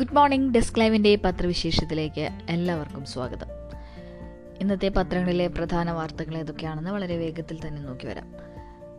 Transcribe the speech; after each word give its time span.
Good 0.00 0.14
morning 0.14 0.54
desk 0.54 0.78
ലൈവിന്റെ 0.80 1.18
പത്രവിശേഷത്തിലേക്ക് 1.24 2.28
എല്ലാവർക്കും 2.48 3.04
സ്വാഗതം. 3.04 3.46
ഇന്നത്തെ 4.60 4.88
പത്രങ്ങളിലെ 4.88 5.46
പ്രധാന 5.46 5.90
വാർത്തകൾ 5.90 6.36
ഏതൊക്കെയാണെന്ന് 6.36 6.90
വളരെ 6.90 7.16
വേഗത്തിൽ 7.16 7.58
തന്നെ 7.66 7.82
നോക്കി 7.82 8.06
വരാം. 8.06 8.28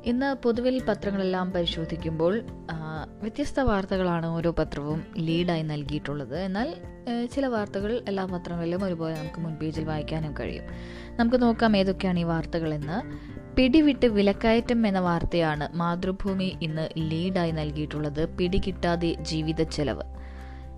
ഇന്ന് 0.06 0.36
പൊതുവിൽ 0.44 0.82
പത്രങ്ങളെല്ലാം 0.84 1.52
പരിശോധിക്കുമ്പോൾ 1.52 2.42
വ്യത്യസ്ത 3.22 3.60
വാർത്തകളാണ് 3.60 4.26
ഓരോ 4.26 4.52
പത്രവും 4.52 5.04
ലീഡായി 5.18 5.62
നൽകിയിട്ടുള്ളത്. 5.62 6.38
എന്നാൽ 6.40 6.76
ചില 7.34 7.46
വാർത്തകൾ 7.46 8.02
എല്ലാ 8.08 8.26
പത്രങ്ങളിലും 8.26 8.84
ഒരുപോലെ 8.84 9.16
നമുക്ക് 9.16 9.42
മുൻപേജിൽ 9.42 9.84
വായിക്കാനും 9.84 10.34
കഴിയും. 10.40 10.64
നമുക്ക് 11.20 11.42
നോക്കാം 11.42 11.78
ഏതൊക്കെയാണ് 11.78 12.20
ഈ 12.20 12.24
വാർത്തകളെന്ന് 12.24 13.00
പിടിവിട്ട് 13.56 14.06
വിലക്കയറ്റം 14.06 14.88
എന്ന 14.88 15.00
വാർത്തയാണ് 15.00 15.76
മാതൃഭൂമി 15.76 16.58
ഇന്ന് 16.62 16.90
ലീഡായി 16.98 17.52
നൽകിയിട്ടുള്ളത്. 17.52 18.38
പിടികിട്ടാതെ 18.38 19.14
ജീവിത 19.14 19.62
ചെലവ്. 19.64 20.21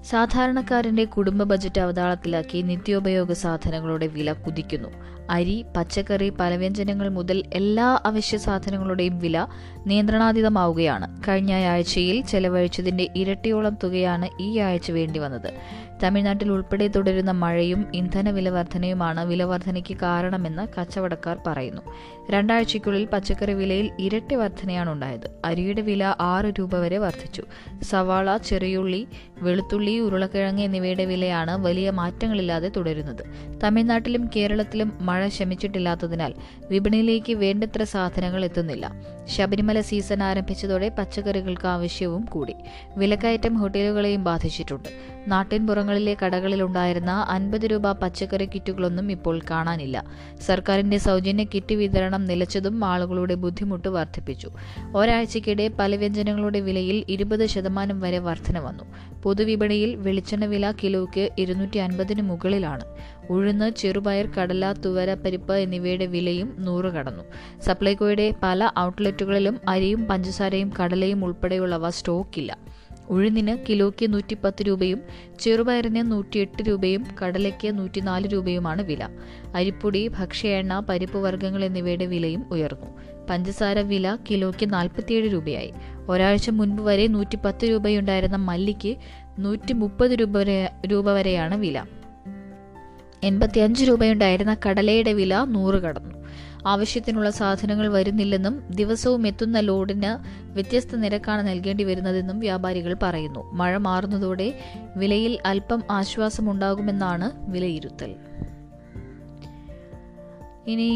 സാധാരണക്കാരന്റെ 0.10 1.06
കുടുംബ 1.06 1.44
ബജറ്റ് 1.44 1.82
അവതാളത്തിലാക്കി 1.82 2.62
നിത്യോപയോഗ 2.62 3.32
സാധനങ്ങളുടെ 3.32 4.08
വില 4.08 4.34
കുതിക്കുന്നു. 4.34 4.90
അരി 5.30 5.66
പച്ചക്കറി 5.78 6.30
പലവ്യഞ്ജനങ്ങൾ 6.30 7.10
മുതൽ 7.10 7.44
എല്ലാ 7.54 8.00
അവശ്യ 8.06 8.38
സാധനങ്ങളുടെയും 8.38 9.20
വില 9.20 9.48
നിയന്ത്രണാതീതമാവുകയാണ്. 9.88 11.22
കഴിഞ്ഞ 11.28 11.54
ആഴ്ചയിൽ 11.54 12.26
ചെലവഴിച്ചതിന്റെ 12.26 13.10
ഇരട്ടിയോളം 13.16 13.78
തുകയാണ് 13.84 14.30
ഈ 14.42 14.60
ആഴ്ച 14.60 14.92
വേണ്ടി 14.92 15.20
വന്നത്. 15.20 15.54
തമിഴ്നാട്ടിൽ 16.04 16.52
ഉൾപ്പെടെ 16.52 16.88
തുടരുന്ന 16.88 17.32
മഴയും 17.32 17.86
ഇന്ധന 17.94 18.30
വില 18.30 18.50
വർധനയുമാണ് 18.50 19.26
വില 19.26 19.44
വർധനയ്ക്ക് 19.44 19.98
കാരണമെന്ന് 19.98 20.68
കച്ചവടക്കാർ 20.80 21.38
പറയുന്നു. 21.48 21.82
രണ്ടാഴ്ചയ്ക്കുള്ളിൽ 22.30 23.06
പച്ചക്കറി 23.06 23.54
വിലയിൽ 23.54 23.92
ഇരട്ടി 24.00 24.36
വർധനയാണ് 24.36 24.90
ഉണ്ടായത്. 24.90 25.30
അരിയുടെ 25.46 25.82
വില 25.82 26.16
ആറ് 26.20 26.46
രൂപ 26.46 26.76
വരെ 26.76 26.98
വർദ്ധിച്ചു 26.98 27.44
സവാള 27.84 28.38
ചെറിയുള്ളി 28.38 29.08
വെളുത്തുള്ളി 29.42 30.00
ഉരുളക്കിഴങ്ങ് 30.00 30.64
എന്നിവയുടെ 30.64 31.06
വിലയാണ് 31.06 31.66
വലിയ 31.66 31.92
മാറ്റങ്ങളില്ലാതെ 31.92 32.70
തുടരുന്നത്. 32.70 33.24
തമിഴ്നാട്ടിലും 33.64 34.30
കേരളത്തിലും 34.36 34.94
മഴ 35.14 35.28
ശമിച്ചിട്ടില്ലാത്തതിനാൽ 35.28 36.34
വിപണിയിലേക്ക് 36.70 37.34
വേണ്ടത്ര 37.34 37.84
സാധനങ്ങൾ 37.84 38.46
എത്തുന്നില്ല. 38.46 38.86
ശബരിമല 39.26 39.82
സീസൺ 39.82 40.24
ആരംഭിച്ചതോടെ 40.24 40.90
പച്ചക്കറികൾക്ക് 40.90 41.68
ആവശ്യവും 41.68 42.26
കൂടി. 42.26 42.56
വിലക്കയറ്റം 42.98 43.58
ഹോട്ടലുകളെയും 43.58 44.24
ബാധിച്ചിട്ടുണ്ട്. 44.24 44.90
നാട്ടിൻപുറങ്ങളിലെ 45.28 46.18
കടകളിലുണ്ടായിരുന്ന 46.22 47.12
അൻപത് 47.30 47.62
രൂപ 47.62 47.92
പച്ചക്കറി 47.92 48.46
കിറ്റുകളൊന്നും 48.46 49.12
ഇപ്പോൾ 49.12 49.42
കാണാനില്ല. 49.52 50.04
സർക്കാരിന്റെ 50.46 50.98
സൗജന്യ 50.98 51.44
കിറ്റ് 51.44 51.76
വിതരണം 51.76 52.26
നിലച്ചതും 52.26 52.86
ആളുകളുടെ 52.86 53.36
ബുദ്ധിമുട്ട് 53.36 53.88
വർദ്ധിപ്പിച്ചു. 53.88 54.50
ഒരാഴ്ചക്കിടെ 54.96 55.68
പല 55.80 55.96
വ്യഞ്ജനങ്ങളുടെ 55.96 56.60
വിലയിൽ 56.60 57.06
ഇരുപത് 57.10 57.46
ശതമാനം 57.46 58.00
വരെ 58.00 58.20
വർധന 58.20 58.60
വന്നു 58.60 58.84
പൊതുവിപണിയിൽ 59.24 59.96
വെളിച്ചെണ്ണ 59.96 60.46
വില 60.46 60.72
കിലോയ്ക്ക് 60.84 61.30
ഇരുന്നൂറ്റി 61.38 61.78
അൻപതിന് 61.78 62.22
മുകളിലാണ്. 62.22 62.86
ഉഴുന്ന് 63.30 63.70
ചെറുപയർ 63.70 64.28
കടല 64.28 64.74
തുവര 64.74 65.14
പരിപ്പ് 65.14 65.54
എന്നിവയുടെ 65.54 66.06
വിലയും 66.06 66.56
നൂറ് 66.60 66.86
കടന്നു. 66.86 67.24
സപ്ലൈകോയുടെ 67.62 68.34
പല 68.44 68.72
ഔട്ട്ലെറ്റുകളിലും 68.80 69.60
അരിയും 69.68 70.06
പഞ്ചസാരയും 70.06 70.74
കടലയും 70.80 71.26
ഉൾപ്പെടെയുള്ളവ 71.26 71.90
സ്റ്റോക്കില്ല. 71.90 72.58
ഉഴുന്നിന് 73.10 73.58
കിലോയ്ക്ക് 73.70 74.14
നൂറ്റിപ്പത്ത് 74.14 74.64
രൂപയും 74.64 75.02
ചെറുപയറിന് 75.40 76.12
നൂറ്റിയെട്ട് 76.12 76.64
രൂപയും 76.68 77.06
കടലയ്ക്ക് 77.24 77.78
നൂറ്റിനാല് 77.78 78.28
രൂപയുമാണ് 78.28 78.82
വില. 78.82 79.10
അരിപ്പൊടി 79.56 80.08
ഭക്ഷ്യ 80.08 80.50
എണ്ണ 80.50 80.80
പരിപ്പ് 80.80 81.18
വർഗങ്ങൾ 81.18 81.66
എന്നിവയുടെ 81.66 82.06
വിലയും 82.06 82.46
ഉയർന്നു. 82.52 82.88
പഞ്ചസാര 83.30 83.80
വില 83.80 84.18
കിലോയ്ക്ക് 84.30 84.74
നാൽപ്പത്തിയേഴ് 84.74 85.34
രൂപയായി. 85.34 85.74
ഒരാഴ്ച 86.10 86.50
മുൻപ് 86.50 86.82
വരെ 86.82 87.08
നൂറ്റിപ്പത്ത് 87.08 87.66
രൂപയുണ്ടായിരുന്ന 87.66 88.36
മല്ലിക്ക് 88.36 88.96
നൂറ്റി 89.40 89.74
മുപ്പത് 89.74 90.12
രൂപ 90.12 90.38
വരെ 90.38 90.72
രൂപ 90.88 91.12
വരെയാണ് 91.12 91.56
വില. 91.56 91.84
എൺപത്തിയഞ്ച് 93.24 93.86
രൂപയുണ്ടായിരുന്ന 93.86 94.54
കടലയുടെ 94.66 95.14
വില 95.14 95.34
നൂറ് 95.50 95.80
കടന്നു. 95.82 96.16
ആവശ്യത്തിനുള്ള 96.68 97.30
സാധനങ്ങൾ 97.30 97.88
വരുന്നില്ലെന്നും 97.88 98.56
ദിവസവും 98.70 99.28
എത്തുന്ന 99.28 99.60
ലോഡിന് 99.60 100.12
വ്യത്യസ്ത 100.54 100.96
നിരക്കാണ് 100.96 101.48
നൽകേണ്ടി 101.48 101.84
വരുന്നതെന്നും 101.84 102.38
വ്യാപാരികൾ 102.40 102.94
പറയുന്നു. 103.04 103.42
മഴ 103.54 103.78
മാറുന്നതോടെ 103.78 104.48
വിലയിൽ 104.96 105.40
അല്പം 105.46 105.84
ആശ്വാസമുണ്ടാകുമെന്നാണ് 105.92 107.52
വിലയിരുത്തൽ. 107.52 108.16
ഇനി 110.68 110.90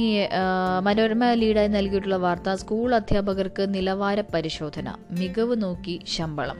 മനോരമ 0.84 1.24
ലീഡായി 1.34 1.68
നൽകിയിട്ടുള്ള 1.68 2.16
വാർത്ത 2.16 2.54
സ്കൂൾ 2.54 2.96
അധ്യാപകർക്ക് 2.96 3.64
നിലവാര 3.74 4.22
പരിശോധന 4.34 4.94
മികവ് 5.12 5.56
നോക്കി 5.64 5.96
ശമ്പളം. 6.16 6.60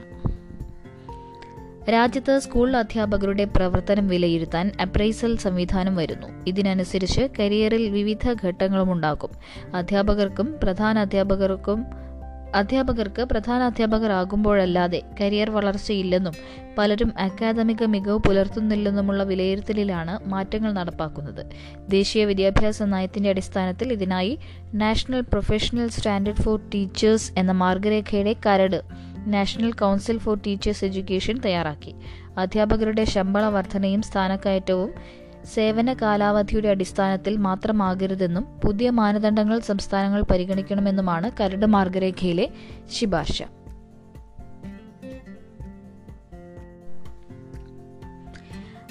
രാജ്യത്ത് 1.90 2.38
സ്കൂൾ 2.38 2.76
അധ്യാപകരുടെ 2.76 3.44
പ്രവർത്തനം 3.44 4.08
വിലയിരുത്താൻ 4.08 4.72
അപ്രൈസൽ 4.82 5.36
സംവിധാനം 5.36 5.96
വരുന്നു. 5.96 6.26
ഇതിനനുസരിച്ച് 6.46 7.28
കരിയറിൽ 7.38 7.90
വിവിധ 7.90 8.36
ഘട്ടങ്ങളുമുണ്ടാകും. 8.44 9.30
അധ്യാപകർക്കും 9.74 10.54
പ്രധാന 10.62 10.98
അധ്യാപകർക്കും 10.98 11.86
അധ്യാപകർക്ക് 12.54 13.22
പ്രധാന 13.22 13.62
അധ്യാപകരാകുമ്പോഴല്ലാതെ 13.62 15.02
കരിയർ 15.20 15.50
വളർച്ചയില്ലെന്നും 15.50 16.32
പലരും 16.78 17.12
അക്കാദമിക 17.18 17.84
മികവ് 17.84 18.18
പുലർത്തുന്നില്ലെന്നുമുള്ള 18.18 19.22
വിലയിരുത്തലിലാണ് 19.22 20.18
മാറ്റങ്ങൾ 20.26 20.72
നടപ്പാക്കുന്നത്. 20.72 21.46
ദേശീയ 21.88 22.24
വിദ്യാഭ്യാസ 22.24 22.82
നയത്തിന്റെ 22.82 23.30
അടിസ്ഥാനത്തിൽ 23.30 23.92
ഇതിനായി 23.92 24.38
national 24.74 25.20
professional 25.20 25.88
standard 25.88 26.38
for 26.38 26.60
teachers 26.74 27.32
എന്ന 27.38 27.52
മാർഗരേഖയുടെ 27.52 28.34
കരട് 28.46 28.82
national 29.28 29.72
council 29.72 30.18
for 30.18 30.36
teachers 30.46 30.84
education 30.84 31.40
തയ്യാറാക്കി. 31.44 31.94
അധ്യാപകരുടെ 32.38 33.04
ശമ്പള 33.04 33.44
വർധനയും 33.48 34.02
സ്ഥാനക്കയറ്റവും 34.02 34.90
സേവന 35.54 35.92
കാലാവധിയുടെ 35.92 36.68
അടിസ്ഥാനത്തിൽ 36.68 37.36
മാത്രമാകരുതെന്നും 37.36 38.44
പുതിയ 38.64 38.90
മാനദണ്ഡങ്ങൾ 38.90 39.58
സംസ്ഥാനങ്ങൾ 39.60 40.22
പരിഗണിക്കണമെന്നുമാണ് 40.22 41.30
കരട് 41.40 41.66
മാർഗരേഖയിലെ 41.66 42.48
ശുപാർശ. 42.90 43.42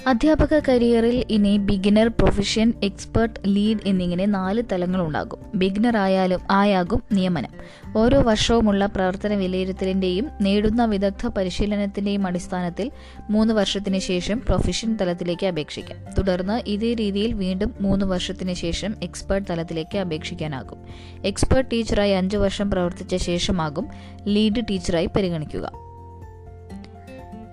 അധ്യാപക 0.08 0.60
കരിയറിൽ 0.68 1.24
ഇനി 1.30 1.56
ബിഗിനർ 1.56 2.08
പ്രൊഫഷൻ 2.08 2.72
എക്സ്പെർട്ട് 2.84 3.40
ലീഡ് 3.46 3.78
എന്നിങ്ങനെ 3.86 4.26
നാല് 4.26 4.62
തലങ്ങളുണ്ടാകും. 4.72 5.38
ബിഗിനർ 5.54 5.96
ആയാലും 5.96 6.40
ആയാകും 6.50 7.02
നിയമനം. 7.12 7.50
ഓരോ 7.96 8.20
വർഷവുമുള്ള 8.20 8.86
പ്രവർത്തന 8.86 9.34
വിലയിരുത്തലിന്റെയും 9.34 10.26
നേടുന്ന 10.40 10.84
വിദഗ്ധ 10.84 11.26
പരിശീലനത്തിന്റെയും 11.26 12.26
അടിസ്ഥാനത്തിൽ 12.26 12.90
മൂന്ന് 13.30 13.54
വർഷത്തിന് 13.54 13.98
ശേഷം 13.98 14.42
പ്രൊഫഷൻ 14.48 14.96
തലത്തിലേക്ക് 14.96 15.46
അപേക്ഷിക്കാം. 15.46 15.98
തുടർന്ന് 16.18 16.62
ഇതേ 16.66 16.94
രീതിയിൽ 16.94 17.32
വീണ്ടും 17.32 17.74
മൂന്ന് 17.80 18.06
വർഷത്തിന് 18.06 18.54
ശേഷം 18.54 18.94
എക്സ്പെർട്ട് 19.02 19.48
തലത്തിലേക്ക് 19.50 19.98
അപേക്ഷിക്കാനാകും. 19.98 20.78
എക്സ്പെർട്ട് 21.24 21.70
ടീച്ചറായി 21.70 22.12
അഞ്ചു 22.12 22.36
വർഷം 22.36 22.70
പ്രവർത്തിച്ച 22.70 23.16
ശേഷമാകും 23.16 23.88
ലീഡ് 24.24 24.62
ടീച്ചറായി 24.70 25.06
പരിഗണിക്കുക. 25.06 25.87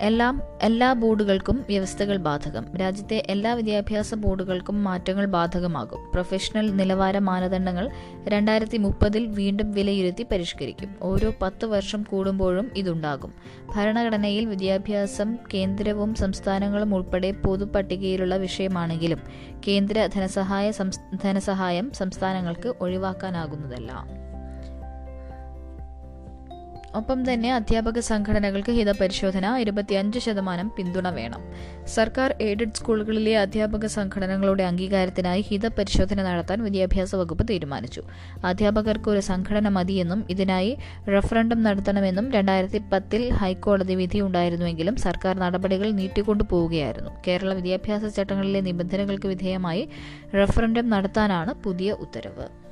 എല്ലാം 0.01 0.41
എല്ലാ 0.61 0.94
ബോർഡുകൾക്കും 0.94 1.66
വ്യവസ്ഥകൾ 1.67 2.17
ബാധകം. 2.17 2.78
രാജ്യത്തെ 2.78 3.23
എല്ലാ 3.29 3.53
വിദ്യാഭ്യാസ 3.53 4.13
ബോർഡുകൾക്കും 4.13 4.83
മാറ്റങ്ങൾ 4.83 5.25
ബാധകമാകും. 5.25 6.00
പ്രൊഫഷണൽ 6.13 6.75
നിലവാര 6.75 7.19
മാനദണ്ഡങ്ങൾ 7.19 7.89
രണ്ടായിരത്തി 8.28 8.78
മുപ്പതിൽ 8.78 9.25
വീണ്ടും 9.25 9.72
വിലയിരുത്തി 9.72 10.25
പരിഷ്കരിക്കും. 10.31 10.95
ഓരോ 11.01 11.33
പത്ത് 11.41 11.66
വർഷം 11.66 12.03
കൂടുമ്പോഴും 12.03 12.72
ഇതുണ്ടാകും. 12.75 13.33
ഭരണഘടനയിൽ 13.75 14.45
വിദ്യാഭ്യാസം 14.45 15.38
കേന്ദ്രവും 15.53 16.16
സംസ്ഥാനങ്ങളും 16.16 16.95
ഉൾപ്പെടെ 16.95 17.31
പൊതുപട്ടികയിലുള്ള 17.31 18.35
വിഷയമാണെങ്കിലും 18.35 19.19
കേന്ദ്ര 19.67 20.09
ധനസഹായ 20.16 20.72
ധനസഹായം 21.23 21.91
സംസ്ഥാനങ്ങൾക്ക് 21.91 22.73
ഒഴിവാക്കാനാകുന്നതല്ല. 22.81 24.25
ഒപ്പം 26.97 27.33
തന്നെ 27.33 27.53
അധ്യാപക 27.53 28.00
സംഘടനകൾക്ക് 28.00 28.71
ഹിതപരിശോധന 28.71 29.45
ഇരുപത്തിയഞ്ച് 29.57 30.19
ശതമാനം 30.19 30.71
പിന്തുണ 30.77 31.09
വേണം. 31.09 31.42
സർക്കാർ 31.95 32.36
എയ്ഡഡ് 32.42 32.77
സ്കൂളുകളിലെ 32.80 33.38
അധ്യാപക 33.38 33.86
സംഘടനകളുടെ 33.86 34.63
അംഗീകാരത്തിനായി 34.63 35.42
ഹിതപരിശോധന 35.42 36.24
നടത്താൻ 36.24 36.63
വിദ്യാഭ്യാസ 36.63 37.15
വകുപ്പ് 37.15 37.47
തീരുമാനിച്ചു. 37.50 38.01
അധ്യാപകർക്ക് 38.44 39.09
ഒരു 39.09 39.19
സംഘടന 39.19 39.69
മതിയെന്നും 39.69 40.25
ഇതിനായി 40.30 40.77
റഫറണ്ടം 41.15 41.63
നടത്തണമെന്നും 41.63 42.31
രണ്ടായിരത്തി 42.31 42.81
പത്തിൽ 42.94 43.33
ഹൈക്കോടതി 43.33 43.95
വിധി 43.95 44.21
ഉണ്ടായിരുന്നുവെങ്കിലും 44.21 44.95
സർക്കാർ 44.95 45.36
നടപടികൾ 45.39 45.91
നീട്ടിക്കൊണ്ടു 45.91 46.44
പോവുകയായിരുന്നു 46.51 47.12
കേരള 47.27 47.53
വിദ്യാഭ്യാസ 47.53 48.06
ചട്ടങ്ങളിലെ 48.18 48.62
നിബന്ധനകൾക്ക് 48.62 49.27
വിധേയമായി 49.27 49.89
റഫറണ്ടം 50.36 50.89
നടത്താനാണ് 50.89 51.53
പുതിയ 51.65 51.91
ഉത്തരവ്. 51.91 52.64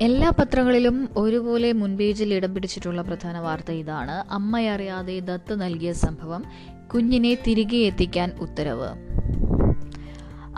എല്ലാ 0.00 0.30
പത്രങ്ങളിലും 0.30 1.08
ഒരുപോലെ 1.16 1.72
മുൻപേജിൽ 1.72 2.34
ഇടം 2.34 2.54
പിടിച്ചിട്ടുള്ള 2.54 3.02
പ്രധാന 3.02 3.38
വാർത്ത 3.38 3.70
ഇതാണ്. 3.70 4.32
അമ്മയറിയാതെ 4.32 5.20
ദത്ത് 5.20 5.60
നൽകിയ 5.60 5.92
സംഭവം 5.92 6.44
കുഞ്ഞിനെ 6.94 7.34
തിരികെ 7.46 7.76
എത്തിക്കാൻ 7.76 8.32
ഉത്തരവ്. 8.40 8.88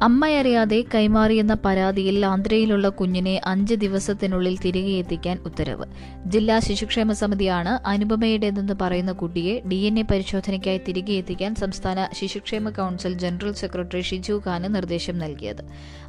അമ്മയറിയാതെ 0.01 0.85
കൈമാറിയെന്ന 0.95 1.55
പരാതിയിൽ 1.55 2.27
ആന്ധ്രയിലുള്ള 2.27 2.89
കുഞ്ഞിനെ 2.89 3.41
അഞ്ച് 3.45 3.75
ദിവസത്തിനുള്ളിൽ 3.75 4.59
തിരികെ 4.59 4.91
എത്തിക്കാൻ 4.91 5.39
ഉത്തരവ്. 5.47 5.87
ജില്ലാ 6.27 6.59
ശിശുക്ഷേമ 6.59 7.13
സമിതിയാണ് 7.13 7.89
അനുപമയുടേതെന്ന് 7.89 8.73
പറയുന്ന 8.81 9.13
കുട്ടിയെ 9.13 9.61
ഡി 9.69 9.75
എൻ 9.75 9.99
എ 9.99 10.03
പരിശോധനയ്ക്കായി 10.03 10.81
തിരികെ 10.89 11.13
എത്തിക്കാൻ 11.13 11.55
സംസ്ഥാന 11.55 12.09
ശിശുക്ഷേമ 12.13 12.71
council 12.71 13.13
general 13.13 13.53
secretary 13.53 14.01
Shiju 14.01 14.43
Khan 14.47 14.75
നിർദ്ദേശം 14.75 15.19
നൽകിയത്. 15.19 15.65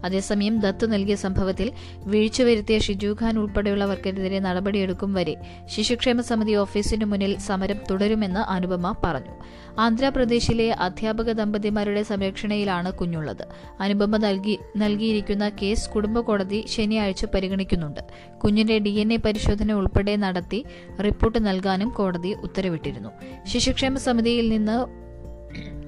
അതേസമയം 0.05 0.59
ദത്ത് 0.59 0.93
നൽകിയ 0.93 1.15
സംഭവത്തിൽ 1.15 1.71
വീഴ്ച 2.05 2.41
വരുത്തിയ 2.41 2.79
ഷിജു 2.79 3.15
ഖാൻ 3.21 3.39
ഉൾപ്പെടെയുള്ളവർക്കെതിരെ 3.39 4.39
നടപടിയെടുക്കും 4.39 5.13
വരെ 5.13 5.35
ശിശുക്ഷേമ 5.65 6.21
സമിതി 6.21 6.53
ഓഫീസിനു 6.53 7.05
മുന്നിൽ 7.05 7.37
സമരം 7.37 7.77
തുടരുമെന്ന് 7.91 8.39
അനുപമ 8.39 8.95
പറഞ്ഞു. 9.03 9.35
ആന്ധ്രാപ്രദേശിലെ 9.79 10.71
അധ്യാപക 10.71 11.31
ദമ്പതിമാരുടെ 11.31 12.03
സംരക്ഷണയിലാണ് 12.03 12.93
കുഞ്ഞുള്ളത്. 12.93 13.43
അനുപമ 13.79 14.17
നൽകി 14.17 14.59
നൽകിയിരിക്കുന്ന 14.77 15.49
കേസ് 15.49 15.89
കുടുംബ 15.89 16.19
കോടതി 16.19 16.65
ശനിയാഴ്ച 16.67 17.25
പരിഗണിക്കുന്നുണ്ട്. 17.25 18.01
കുഞ്ഞിന്റെ 18.43 18.77
ഡി 18.79 18.89
എൻ 18.89 19.13
എ 19.13 19.17
പരിശോധന 19.17 19.71
ഉൾപ്പെടെ 19.71 20.15
നടത്തി 20.15 20.65
റിപ്പോർട്ട് 21.05 21.47
നൽകാനും 21.47 21.89
കോടതി 21.89 22.35
ഉത്തരവിട്ടിരുന്നു. 22.43 23.09
ശിശുക്ഷേമ 23.47 23.97
സമിതിയിൽ 23.97 24.49
നിന്ന് 24.49 24.77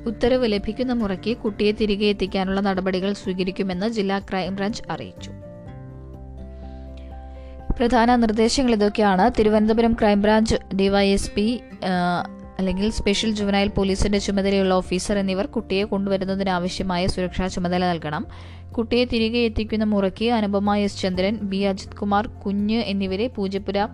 ഉത്തരവ് 0.07 0.45
ലഭിക്കുന്ന 0.51 0.93
മുറയ്ക്ക് 0.93 1.37
കുട്ടിയെ 1.37 1.71
തിരികെ 1.71 2.05
എത്തിക്കാനുള്ള 2.05 2.59
നടപടികൾ 2.61 3.13
സ്വീകരിക്കുമെന്ന് 3.13 3.89
ജില്ലാ 3.89 4.19
ക്രൈംബ്രാഞ്ച് 4.19 4.83
അറിയിച്ചു. 4.89 5.31
പ്രധാന 7.77 8.15
നിർദ്ദേശങ്ങൾ 8.15 8.71
ഇതൊക്കെയാണ് 8.71 9.31
തിരുവനന്തപുരം 9.39 9.93
ക്രൈംബ്രാഞ്ച് 9.93 10.55
ഡിവൈഎസ്പി 10.75 11.59
അല്ലെങ്കിൽ 12.61 12.89
സ്പെഷ്യൽ 12.91 13.31
ജുവനൈൽ 13.31 13.67
പോലീസിന്റെ 13.67 14.17
ചുമതലയുള്ള 14.17 14.73
ഓഫീസർ 14.73 15.17
എന്നിവർ 15.17 15.45
കുട്ടിയെ 15.45 15.83
കൊണ്ടുവരുന്നതിനാവശ്യമായ 15.83 17.07
സുരക്ഷാ 17.07 17.47
ചുമതല 17.47 17.85
നൽകണം. 17.85 18.27
കുട്ടിയെ 18.77 19.05
തിരികെ 19.05 19.39
എത്തിക്കുന്ന 19.39 19.83
മുറയ്ക്ക് 19.83 20.25
അനുപമ 20.31 20.75
എസ്. 20.75 21.01
ചന്ദ്രൻ 21.01 21.35
ബി. 21.41 21.57
അജിത് 21.57 21.95
കുമാർ 21.95 22.27
കുഞ്ഞ് 22.27 22.79
എന്നിവരെ 22.79 23.27
പൂജപ്പുര 23.27 23.87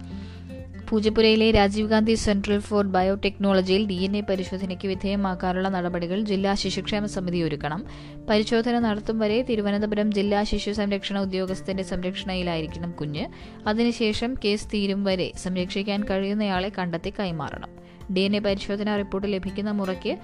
പൂജപ്പുരയിലെ 0.89 1.51
രാജീവ് 1.51 1.89
ഗാന്ധി 1.89 2.13
സെൻട്രൽ 2.13 2.59
ഫോർ 2.59 2.85
ബയോടെക്നോളജിയിൽ 2.85 3.87
ഡി 3.87 3.93
എൻ 3.93 4.17
എ 4.17 4.21
പരിശോധനയ്ക്ക് 4.21 4.87
വിധേയമാക്കാനുള്ള 4.87 5.69
നടപടികൾ 5.69 6.21
ജില്ലാ 6.21 6.53
ശിശുക്ഷേമ 6.53 7.05
സമിതി 7.05 7.39
ഒരുക്കണം. 7.41 7.85
പരിശോധന 8.29 8.79
നടത്തും 8.79 9.19
വരെ 9.19 9.41
തിരുവനന്തപുരം 9.41 10.11
ജില്ലാ 10.11 10.43
ശിശു 10.43 10.71
സംരക്ഷണ 10.71 11.19
ഉദ്യോഗസ്ഥന്റെ 11.19 11.83
സംരക്ഷണയിലായിരിക്കണം 11.83 12.91
കുഞ്ഞ്. 12.91 13.25
അതിനുശേഷം 13.67 14.35
കേസ് 14.45 14.67
തീരും 14.67 15.03
വരെ 15.03 15.31
സംരക്ഷിക്കാൻ 15.37 16.03
കഴിയുന്നയാളെ 16.03 16.71
കണ്ടെത്തി 16.77 17.13
കൈമാറണം. 17.19 17.86
ഡി 18.13 18.19
എൻ 18.19 18.35
എ 18.35 18.39
പരിശോധനാ 18.39 18.97
റിപ്പോർട്ട് 18.97 19.33
ലഭിക്കുന്ന 19.33 19.71
മുറയ്ക്ക് 19.71 20.17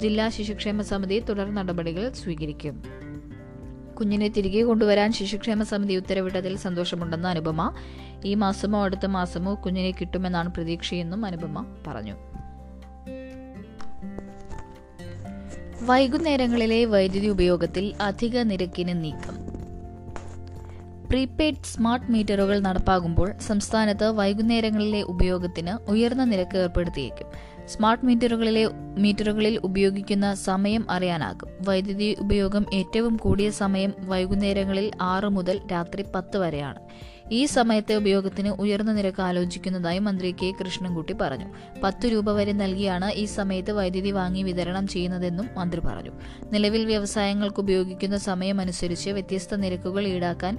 ജില്ലാ 0.00 0.28
ശിശുക്ഷേമ 0.28 0.82
സമിതി 0.82 1.20
തുടർ 1.20 1.54
നടപടികൾ 1.54 2.12
സ്വീകരിക്കും. 2.12 2.82
കുഞ്ഞിനെ 4.00 4.28
തിരികെ 4.28 4.62
കൊണ്ടുവരാൻ 4.62 5.12
ശിശുക്ഷേമ 5.12 5.62
സമിതി 5.62 5.94
ഉത്തരവിട്ടതിൽ 5.94 6.56
സന്തോഷമുണ്ടെന്ന് 6.56 7.28
അനുപമ. 7.28 7.74
ഈ 8.24 8.34
മാസമോ 8.34 8.84
അടുത്ത 8.84 9.06
മാസമോ 9.06 9.54
കുഞ്ഞിനെ 9.54 9.90
കിട്ടുമെന്നാണ് 9.90 10.54
പ്രതീക്ഷയെന്നും 10.54 11.24
അനുപമ 11.24 11.66
പറഞ്ഞു. 11.86 12.14
വൈകുന്നേരങ്ങളിലെ 15.82 16.84
വൈദ്യുതി 16.84 17.26
ഉപയോഗത്തിൽ 17.26 17.94
അധിക 18.00 18.38
നിരക്കിന് 18.38 19.04
നീക്കം. 19.04 19.49
പ്രീപെയ്ഡ് 21.10 21.64
സ്മാർട്ട് 21.64 22.12
മീറ്ററുകൾ 22.12 22.60
നടപ്പാകുമ്പോൾ 22.60 23.32
സംസ്ഥാനത്ത് 23.46 24.10
വൈകുന്നേരങ്ങളിലെ 24.10 25.02
ഉപയോഗത്തിന് 25.02 25.90
ഉയർന്ന 25.90 26.24
നിരക്ക് 26.24 26.58
ഏർപ്പെടുത്തിയേക്കും. 26.58 27.26
സ്മാർട്ട് 27.68 28.06
മീറ്ററുകളിലെ 28.06 28.66
മീറ്ററുകളിൽ 28.98 29.60
ഉപയോഗിക്കുന്ന 29.64 30.34
സമയം 30.34 30.90
അറിയാനാകും. 30.90 31.48
വൈദ്യുതി 31.68 32.16
ഉപയോഗം 32.18 32.66
ഏറ്റവും 32.74 33.16
കൂടിയ 33.16 33.50
സമയം 33.50 33.94
വൈകുന്നേരങ്ങളിൽ 33.98 34.90
ആറ് 35.00 35.28
മുതൽ 35.28 35.60
രാത്രി 35.72 36.04
പത്ത് 36.14 36.36
വരെയാണ്. 36.36 36.78
ഈ 37.32 37.44
സമയത്തെ 37.46 37.94
ഉപയോഗത്തിന് 37.94 38.48
ഉയർന്ന 38.48 38.92
നിരക്ക് 38.92 39.22
ആലോചിക്കുന്നതായി 39.22 39.98
മന്ത്രി 39.98 40.34
കെ 40.42 40.52
കൃഷ്ണൻകുട്ടി 40.60 41.12
പറഞ്ഞു. 41.20 41.46
പത്ത് 41.82 42.06
രൂപ 42.12 42.32
വരെ 42.32 42.52
നൽകിയാണ് 42.52 43.12
ഈ 43.12 43.24
സമയത്ത് 43.24 43.70
വൈദ്യുതി 43.70 44.10
വാങ്ങി 44.10 44.42
വിതരണം 44.42 44.86
ചെയ്യുന്നതെന്നും 44.86 45.48
മന്ത്രി 45.56 45.80
പറഞ്ഞു. 45.80 46.10
നിലവിൽ 46.52 46.86
വ്യവസായങ്ങൾക്ക് 46.86 47.60
ഉപയോഗിക്കുന്ന 47.60 48.16
സമയമനുസരിച്ച് 48.18 49.10
വ്യത്യസ്ത 49.10 49.54
നിരക്കുകൾ 49.54 50.06
ഈടാക്കാൻ 50.06 50.58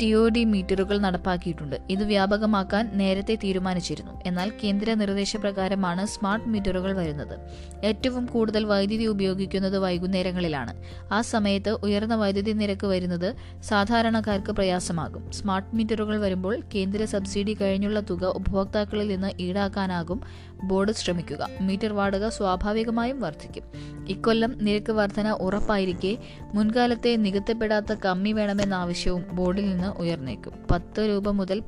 ടി 0.00 0.12
ഒ 0.12 0.28
ഡി 0.28 0.44
മീറ്ററുകൾ 0.44 0.98
നടപ്പാക്കിയിട്ടുണ്ട്. 0.98 1.76
ഇത് 1.90 2.04
വ്യാപകമാക്കാൻ 2.04 2.90
നേരത്തെ 2.94 3.34
തീരുമാനിച്ചിരുന്നു. 3.44 4.20
എന്നാൽ 4.26 4.52
കേന്ദ്ര 4.64 4.94
നിർദ്ദേശപ്രകാരമാണ് 4.94 6.06
സ്മാർട്ട് 6.06 6.48
മീറ്ററുകൾ 6.48 6.92
വരുന്നത്. 6.96 7.36
ഏറ്റവും 7.84 8.26
കൂടുതൽ 8.26 8.64
വൈദ്യുതി 8.64 9.04
ഉപയോഗിക്കുന്നത് 9.04 9.78
വൈകുന്നേരങ്ങളിലാണ്. 9.78 10.74
ആ 11.12 11.20
സമയത്ത് 11.20 11.70
ഉയർന്ന 11.70 12.14
വൈദ്യുതി 12.14 12.50
നിരക്ക് 12.52 12.86
വരുന്നത് 12.86 13.34
സാധാരണക്കാർക്ക് 13.62 14.52
പ്രയാസമാകും. 14.52 15.32
സ്മാർട്ട് 15.32 15.76
മീറ്ററുകൾ 15.76 16.20
വരുമ്പോൾ 16.20 16.62
കേന്ദ്ര 16.74 17.04
സബ്സിഡി 17.04 17.54
കഴിഞ്ഞുള്ള 17.60 18.00
തുക 18.00 18.24
ഉപഭോക്താക്കളിൽ 18.24 19.08
നിന്ന് 19.08 19.32
ഈടാക്കാനാകും. 19.40 20.20
ബോർഡ് 20.68 20.92
ശ്രമിക്കുക. 20.92 21.48
മീറ്റർ 21.60 21.92
വാടക 21.92 22.28
സ്വാഭാവികമായും 22.28 23.20
വർദ്ധിക്കും. 23.20 23.64
ഇക്കൊല്ലം 24.08 24.64
നിരക്ക് 24.64 24.92
വർധന 24.92 25.30
ഉറപ്പായിരിക്കെ 25.30 26.18
മുൻകാലത്തെ 26.54 27.16
നികത്തപ്പെടാത്ത 27.16 27.92
കമ്മി 28.04 28.32
വേണമെന്ന 28.32 28.74
ആവശ്യവും 28.74 29.24
ബോർഡിൽ 29.32 29.70
നിന്ന് 29.70 29.86
ഉയർന്നേക്കും. 29.86 30.52
പത്ത് 30.70 31.08
രൂപ 31.08 31.30
മുതൽ 31.30 31.62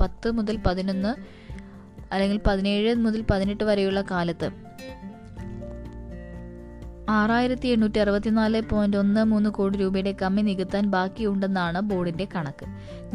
പത്ത് 0.00 0.30
മുതൽ 0.30 0.56
പതിനൊന്ന് 0.66 1.12
അല്ലെങ്കിൽ 2.12 2.40
പതിനേഴ് 2.46 2.94
മുതൽ 2.94 3.24
പതിനെട്ട് 3.30 3.64
വരെയുള്ള 3.64 4.00
കാലത്ത് 4.10 4.50
ആറായിരത്തി 7.10 7.68
എണ്ണൂറ്റി 7.68 7.98
അറുപത്തിനാല് 7.98 8.62
പോയിന്റ് 8.62 8.96
ഒന്ന് 8.96 9.24
മൂന്ന് 9.24 9.50
കോടി 9.50 9.78
രൂപയുടെ 9.78 10.12
കമ്മി 10.22 10.42
നികത്താൻ 10.42 10.86
ബാക്കിയുണ്ടെന്നാണ് 10.86 11.80
ബോർഡിന്റെ 11.80 12.28
കണക്ക്. 12.34 12.66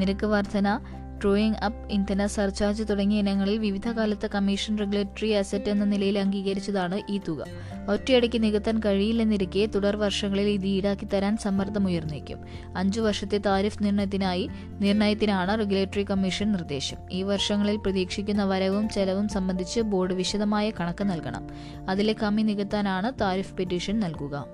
നിരക്ക് 0.01 0.25
വർധന 0.25 0.79
ട്രോയിങ് 1.21 1.55
അപ്പ് 1.55 1.91
ഇന്ധന 1.91 2.25
സർചാർജ് 2.25 2.83
തുടങ്ങിയ 2.89 3.19
ഇനങ്ങളിൽ 3.19 3.57
വിവിധ 3.57 3.91
കാലത്ത് 3.91 4.29
കമ്മീഷൻ 4.35 4.79
റെഗുലേറ്ററി 4.79 5.29
അസറ്റ് 5.29 5.69
എന്ന 5.69 5.85
നിലയിൽ 5.85 6.19
അംഗീകരിച്ചതാണ് 6.19 7.01
ഈ 7.09 7.19
തുക. 7.27 7.45
ഒറ്റയടിക്ക് 7.89 8.43
നികത്താൻ 8.43 8.79
കഴിയില്ലെന്നിരിക്കെ 8.79 9.65
തുടർ 9.65 9.95
വർഷങ്ങളിൽ 9.95 10.47
ഇത് 10.47 10.65
ഈടാക്കി 10.65 11.05
തരാൻ 11.05 11.37
സമ്മർദ്ദമുയർന്നേക്കും. 11.37 12.39
അഞ്ചു 12.77 13.01
വർഷത്തെ 13.01 13.37
താരിഫ് 13.37 13.83
നിർണയത്തിനായി 13.83 14.49
നിർണയത്തിനാണ് 14.79 15.59
റെഗുലേറ്ററി 15.59 16.03
കമ്മീഷൻ 16.03 16.51
നിർദ്ദേശം. 16.51 16.97
ഈ 17.11 17.23
വർഷങ്ങളിൽ 17.23 17.75
പ്രതീക്ഷിക്കുന്ന 17.75 18.43
വരവും 18.43 18.89
ചെലവും 18.89 19.27
സംബന്ധിച്ച് 19.27 19.79
ബോർഡ് 19.79 20.13
വിശദമായ 20.13 20.69
കണക്ക് 20.69 21.03
നൽകണം. 21.03 21.47
അതിലെ 21.89 22.13
കമ്മി 22.13 22.41
നികത്താനാണ് 22.41 23.11
താരിഫ് 23.21 23.53
പെറ്റീഷൻ 23.53 23.99
നൽകുക. 23.99 24.45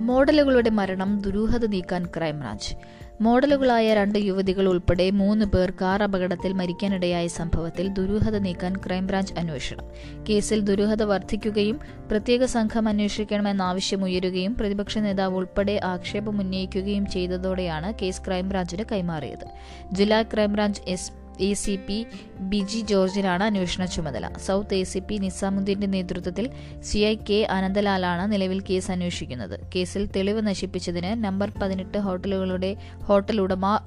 മോഡലുകളുടെ 0.00 0.70
മരണം 0.70 1.20
ദുരൂഹത 1.20 1.66
നീക്കാൻ 1.66 2.06
ക്രൈംബ്രാഞ്ച്. 2.06 2.76
മോഡലുകളായ 3.24 3.94
രണ്ട് 3.94 4.18
യുവതികൾ 4.18 4.68
ഉൾപ്പെടെ 4.68 5.10
മൂന്ന് 5.10 5.44
പേർ 5.46 5.70
കാർ 5.80 6.02
അപകടത്തിൽ 6.02 6.52
മരിക്കാനിടയായ 6.52 7.26
സംഭവത്തിൽ 7.26 7.88
ദുരൂഹത 7.88 8.36
നീക്കാൻ 8.38 8.72
ക്രൈംബ്രാഞ്ച് 8.76 9.34
അന്വേഷണം. 9.38 9.86
കേസിൽ 10.28 10.60
ദുരൂഹത 10.60 11.02
വർദ്ധിക്കുകയും 11.02 11.80
പ്രത്യേക 12.10 12.44
സംഘം 12.44 12.88
അന്വേഷിക്കണമെന്ന 12.88 13.62
ആവശ്യം 13.62 14.04
ഉയരുകയും 14.04 14.54
പ്രതിപക്ഷ 14.54 14.98
നേതാവ് 14.98 15.34
ഉൾപ്പെടെ 15.34 15.80
ആക്ഷേപമുന്നയിക്കുകയും 15.84 17.06
ചെയ്തതോടെയാണ് 17.06 17.94
കേസ് 18.02 18.22
ക്രൈംബ്രാഞ്ചിന് 18.26 18.84
കൈമാറിയത്. 18.92 19.46
ജില്ലാ 19.92 20.22
crime branch 20.22 20.82
S 20.88 21.25
A 21.40 21.52
C 21.52 21.78
P 21.88 22.06
Biji 22.40 22.80
ജോർജിനാണ് 22.80 23.44
അന്വേഷണ 23.44 23.84
ചുമതല. 23.84 24.30
സൗത്ത് 24.46 24.74
എ 24.74 24.82
സി 24.82 24.98
പി 24.98 25.14
നിസാമുദ്ദീന്റെ 25.14 25.86
നേതൃത്വത്തിൽ 25.86 26.50
സി 26.82 26.98
ഐ 26.98 27.16
കെ 27.30 27.46
അനന്തലാലാണ് 27.50 28.32
നിലവിൽ 28.32 28.60
കേസ് 28.60 28.90
അന്വേഷിക്കുന്നത്. 28.90 29.60
കേസിൽ 29.74 30.10
തെളിവ് 30.16 30.46
നശിപ്പിച്ചതിന് 30.46 31.24
നമ്പർ 31.24 31.52
പതിനെട്ട് 31.62 31.98
ഹോട്ടലുകളുടെ 31.98 32.76
ഹോട്ടൽ 33.04 33.40
ഉടമ 33.40 33.80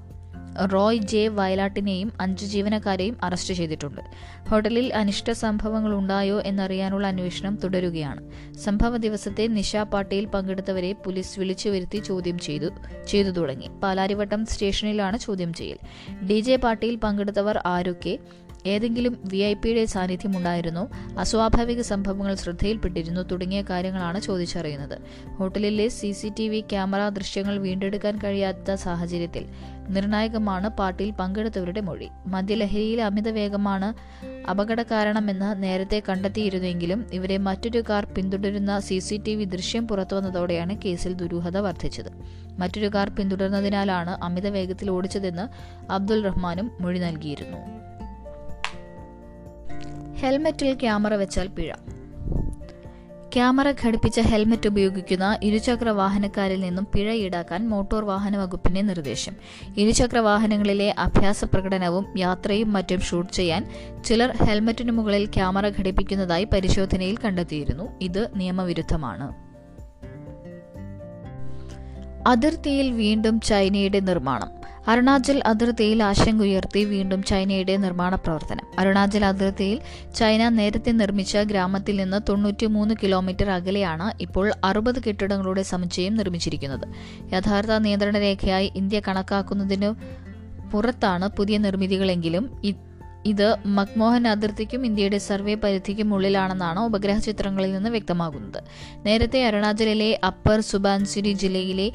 റോയ് 0.65 0.99
ജെ 0.99 1.27
വയലാട്ടിനെയും 1.27 2.11
അഞ്ച് 2.21 2.45
ജീവനക്കാരെയും 2.45 3.17
അറസ്റ്റ് 3.23 3.53
ചെയ്തിട്ടുണ്ട്. 3.53 4.01
ഹോട്ടലിൽ 4.49 4.93
അനിഷ്ട 4.93 5.31
സംഭവങ്ങൾ 5.31 5.93
ഉണ്ടായോ 5.93 6.41
എന്നറിയാനുള്ള 6.41 7.07
അന്വേഷണം 7.07 7.55
തുടരുകയാണ്. 7.55 8.31
സംഭവ 8.57 8.97
ദിവസത്തെ 8.97 9.47
നിശ 9.47 9.75
പാട്ടിയിൽ 9.75 10.25
പങ്കെടുത്തവരെ 10.25 10.93
പോലീസ് 10.93 11.39
വിളിച്ചു 11.39 11.69
വരുത്തി 11.69 11.97
ചോദ്യം 11.97 12.37
ചെയ്തു 12.37 12.69
ചെയ്തു 13.07 13.29
തുടങ്ങി. 13.29 13.69
പാലാരിവട്ടം 13.83 14.45
സ്റ്റേഷനിലാണ് 14.45 15.17
ചോദ്യം 15.17 15.53
ചെയ്യൽ. 15.53 15.77
ഡി 16.27 16.39
ജെ 16.39 16.55
പാട്ടിയിൽ 16.55 16.95
പങ്കെടുത്തവർ 16.95 17.59
ആരൊക്കെ? 17.65 18.19
ഏതെങ്കിലും 18.67 19.17
വി 19.25 19.37
ഐ 19.37 19.53
പിയുടെ 19.53 19.85
സാന്നിധ്യമുണ്ടായിരുന്നോ? 19.85 20.89
അസ്വാഭാവിക 21.19 21.81
സംഭവങ്ങൾ 21.81 22.35
ശ്രദ്ധയിൽപ്പെട്ടിരുന്നു 22.35 23.21
തുടങ്ങിയ 23.21 23.61
കാര്യങ്ങളാണ് 23.61 24.21
ചോദിച്ചറിയുന്നത്. 24.21 25.01
ഹോട്ടലിലെ 25.29 25.87
C 25.87 26.11
C 26.11 26.29
T 26.39 26.49
V 26.49 26.61
camera 26.61 27.09
ദൃശ്യങ്ങൾ 27.09 27.57
വീണ്ടെടുക്കാൻ 27.57 28.19
കഴിയാത്ത 28.23 28.73
സാഹചര്യത്തിൽ 28.73 29.45
നിർണായകമാണ് 29.89 30.69
പാർട്ടിയിൽ 30.69 31.11
പങ്കെടുത്തവരുടെ 31.11 31.81
മൊഴി. 31.81 32.09
മദ്യലഹരിയിലെ 32.27 33.03
അമിത 33.03 33.29
വേഗമാണ് 33.29 33.93
അപകട 34.49 34.81
കാരണമെന്ന് 34.81 35.63
നേരത്തെ 35.63 36.03
കണ്ടെത്തിയിരുന്നെങ്കിലും 36.09 37.05
ഇവരെ 37.13 37.37
മറ്റൊരു 37.37 37.83
കാർ 37.89 38.05
പിന്തുടരുന്ന 38.05 38.79
സി 38.79 38.99
സി 38.99 39.21
ടി 39.27 39.35
വി 39.35 39.43
ദൃശ്യം 39.43 39.87
പുറത്തുവന്നതോടെയാണ് 39.87 40.77
കേസിൽ 40.85 41.13
ദുരൂഹത 41.13 41.57
വർദ്ധിച്ചത്. 41.57 42.11
മറ്റൊരു 42.59 42.87
കാർ 42.87 43.09
പിന്തുടർന്നതിനാലാണ് 43.09 44.23
അമിത 44.23 44.47
വേഗത്തിൽ 44.47 44.89
ഓടിച്ചതെന്ന് 44.89 45.45
അബ്ദുൾ 45.91 46.23
റഹ്മാനും 46.23 46.71
മൊഴി 46.81 46.99
നൽകിയിരുന്നു. 46.99 47.57
ഹെൽമെറ്റിൽ 50.15 50.73
ക്യാമറ 50.73 51.13
വെച്ചാൽ 51.13 51.47
പിഴ. 51.47 51.73
ക്യാമറ 53.33 53.73
ഘടിപ്പിച്ച 53.85 54.19
ഹെൽമറ്റ് 54.19 54.67
ഉപയോഗിക്കുന്ന 54.67 55.39
ഇരുചക്ര 55.43 55.89
വാഹനക്കാരിൽ 55.89 56.61
നിന്നും 56.61 56.87
പിഴ 56.95 57.11
ഈടാക്കാൻ 57.11 57.69
മോട്ടോർ 57.69 58.05
വാഹന 58.05 58.37
വകുപ്പിന്റെ 58.37 58.81
നിർദ്ദേശം. 58.81 59.33
ഇരുചക്ര 59.77 60.17
വാഹനങ്ങളിലെ 60.17 60.95
അഭ്യാസ 60.99 61.43
പ്രകടനവും 61.43 62.05
യാത്രയും 62.17 62.73
മറ്റും 62.73 63.01
ഷൂട്ട് 63.01 63.33
ചെയ്യാൻ 63.33 63.69
ചിലർ 64.05 64.31
ഹെൽമറ്റിനു 64.43 64.91
മുകളിൽ 64.91 65.25
ക്യാമറ 65.25 65.69
ഘടിപ്പിക്കുന്നതായി 65.69 66.43
പരിശോധനയിൽ 66.43 67.17
കണ്ടെത്തിയിരുന്നു. 67.17 67.83
ഇത് 68.01 68.27
നിയമവിരുദ്ധമാണ്. 68.35 69.33
അതിർത്തിയിൽ 72.27 72.91
വീണ്ടും 72.91 73.41
ചൈനയുടെ 73.41 73.99
നിർമ്മാണം. 73.99 74.58
അരുണാചൽ 74.89 75.41
അതിർത്തിയിൽ 75.45 76.03
ആശങ്കയുയർത്തി 76.03 76.81
വീണ്ടും 76.83 77.23
ചൈനയുടെ 77.23 77.77
നിർമ്മാണ 77.77 78.15
പ്രവർത്തനം. 78.15 78.65
അരുണാചൽ 78.79 79.25
അതിർത്തിയിൽ 79.25 79.79
ചൈന 80.15 80.49
നേരത്തെ 80.49 80.91
നിർമ്മിച്ച 80.91 81.37
ഗ്രാമത്തിൽ 81.37 81.95
നിന്ന് 82.01 82.19
തൊണ്ണൂറ്റിമൂന്ന് 82.29 82.95
കിലോമീറ്റർ 83.03 83.49
അകലെയാണ് 83.49 84.21
ഇപ്പോൾ 84.21 84.51
അറുപത് 84.63 84.99
കെട്ടിടങ്ങളുടെ 85.07 85.61
സമുച്ചയം 85.61 86.15
നിർമ്മിച്ചിരിക്കുന്നത്. 86.15 86.85
യഥാർത്ഥ 87.33 87.71
നിയന്ത്രണ 87.71 88.19
രേഖയായി 88.19 88.71
ഇന്ത്യ 88.75 89.01
കണക്കാക്കുന്നതിന് 89.07 89.89
പുറത്താണ് 90.71 91.27
പുതിയ 91.27 91.57
നിർമ്മിതികളെങ്കിലും 91.57 92.45
ഇത് 93.25 93.47
മക്മോഹൻ 93.65 94.27
അതിർത്തിക്കും 94.27 94.85
ഇന്ത്യയുടെ 94.85 95.17
സർവേ 95.17 95.55
പരിധിക്കും 95.55 96.13
ഉള്ളിലാണെന്നാണ് 96.13 96.79
ഉപഗ്രഹ 96.79 97.17
ചിത്രങ്ങളിൽ 97.17 97.71
നിന്ന് 97.73 97.89
വ്യക്തമാകുന്നത്. 97.89 98.63
നേരത്തെ 99.05 99.39
അരുണാചലിലെ 99.45 100.19
അപ്പർ 100.27 100.59
സുബാൻസിരി 100.61 101.33
ജില്ലയിലെ 101.33 101.87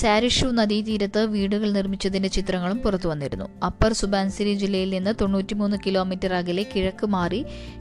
സാരിഷു 0.00 0.46
നദീതീരത്ത് 0.58 1.20
വീടുകൾ 1.34 1.68
നിർമ്മിച്ചതിന്റെ 1.72 2.28
ചിത്രങ്ങളും 2.28 2.78
പുറത്തു 2.78 3.08
വന്നിരുന്നു. 3.08 3.46
അപ്പർ 3.68 3.92
സുബാൻസിരി 3.92 4.54
ജില്ലയിൽ 4.54 4.90
നിന്ന് 4.94 5.12
തൊണ്ണൂറ്റിമൂന്ന് 5.20 5.76
കിലോമീറ്റർ 5.86 6.32
അകലെ 6.34 6.64
കിഴക്ക് 6.72 7.06
മാറി 7.06 7.40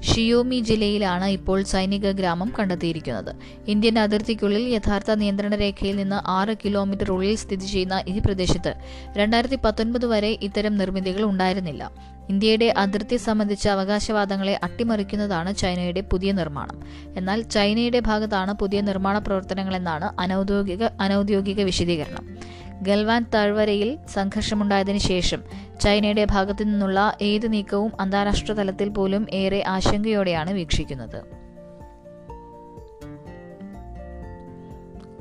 ഷിയോമി 0.10 0.60
ജില്ലയിലാണ് 0.70 1.26
ഇപ്പോൾ 1.38 1.64
സൈനിക 1.64 2.12
ഗ്രാമം 2.12 2.54
കണ്ടെത്തിയിരിക്കുന്നത്. 2.60 3.32
ഇന്ത്യൻ 3.68 4.00
അതിർത്തിക്കുള്ളിൽ 4.00 4.66
യഥാർത്ഥ 4.76 5.12
നിയന്ത്രണ 5.12 5.56
രേഖയിൽ 5.56 5.96
നിന്ന് 5.96 6.20
ആറ് 6.38 6.56
കിലോമീറ്റർ 6.66 7.12
ഉള്ളിൽ 7.12 7.36
സ്ഥിതി 7.36 7.66
ചെയ്യുന്ന 7.66 8.04
ഈ 8.08 8.20
പ്രദേശത്ത് 8.20 8.74
രണ്ടായിരത്തി 9.18 9.60
പത്തൊൻപത് 9.66 10.06
വരെ 10.06 10.38
ഇത്തരം 10.50 10.76
നിർമ്മിതികൾ 10.78 11.24
ഉണ്ടായിരുന്നില്ല. 11.24 11.84
ഇന്ത്യയുടെ 12.30 12.74
അതിർത്തി 12.78 13.16
സംബന്ധിച്ച 13.16 13.70
അവകാശവാദങ്ങളെ 13.70 14.60
അട്ടിമറിക്കുന്നതാണ് 14.64 15.56
ചൈനയുടെ 15.56 16.02
പുതിയ 16.02 16.32
നിർമ്മാണം. 16.32 16.82
എന്നാൽ 17.18 17.42
ചൈനയുടെ 17.42 18.00
ഭാഗത്താണ് 18.00 18.54
പുതിയ 18.54 18.82
നിർമ്മാണ 18.82 19.18
പ്രവർത്തനങ്ങളെന്നാണ് 19.18 20.22
അനൌദ്യോഗിക 20.22 20.84
അനൌദ്യോഗിക 20.84 21.64
വിശദീകരണം. 21.64 22.38
ഗൽവാൻ 22.82 23.26
താഴ്വരയിൽ 23.34 23.98
സംഘർഷമുണ്ടായതിനു 24.14 24.98
ശേഷം 24.98 25.44
ചൈനയുടെ 25.82 26.26
ഭാഗത്തു 26.32 26.64
നിന്നുള്ള 26.64 27.18
ഏത് 27.22 27.54
നീക്കവും 27.54 27.92
അന്താരാഷ്ട്ര 28.02 28.54
തലത്തിൽ 28.54 28.90
പോലും 28.90 29.28
ഏറെ 29.34 29.64
ആശങ്കയോടെയാണ് 29.68 30.54
വീക്ഷിക്കുന്നത്. 30.54 31.44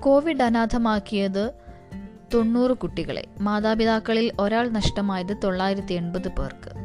കോവിഡ് 0.01 0.43
അനാഥമാക്കിയത് 0.43 1.51
തൊണ്ണൂറ് 2.35 2.73
കുട്ടികളെ. 2.73 3.25
മാതാപിതാക്കളിൽ 3.41 4.33
ഒരാൾ 4.41 4.69
നഷ്ടമായത് 4.69 5.37
തൊള്ളായിരത്തി 5.45 5.95
എൺപത് 5.95 6.29
പേർക്ക്. 6.29 6.82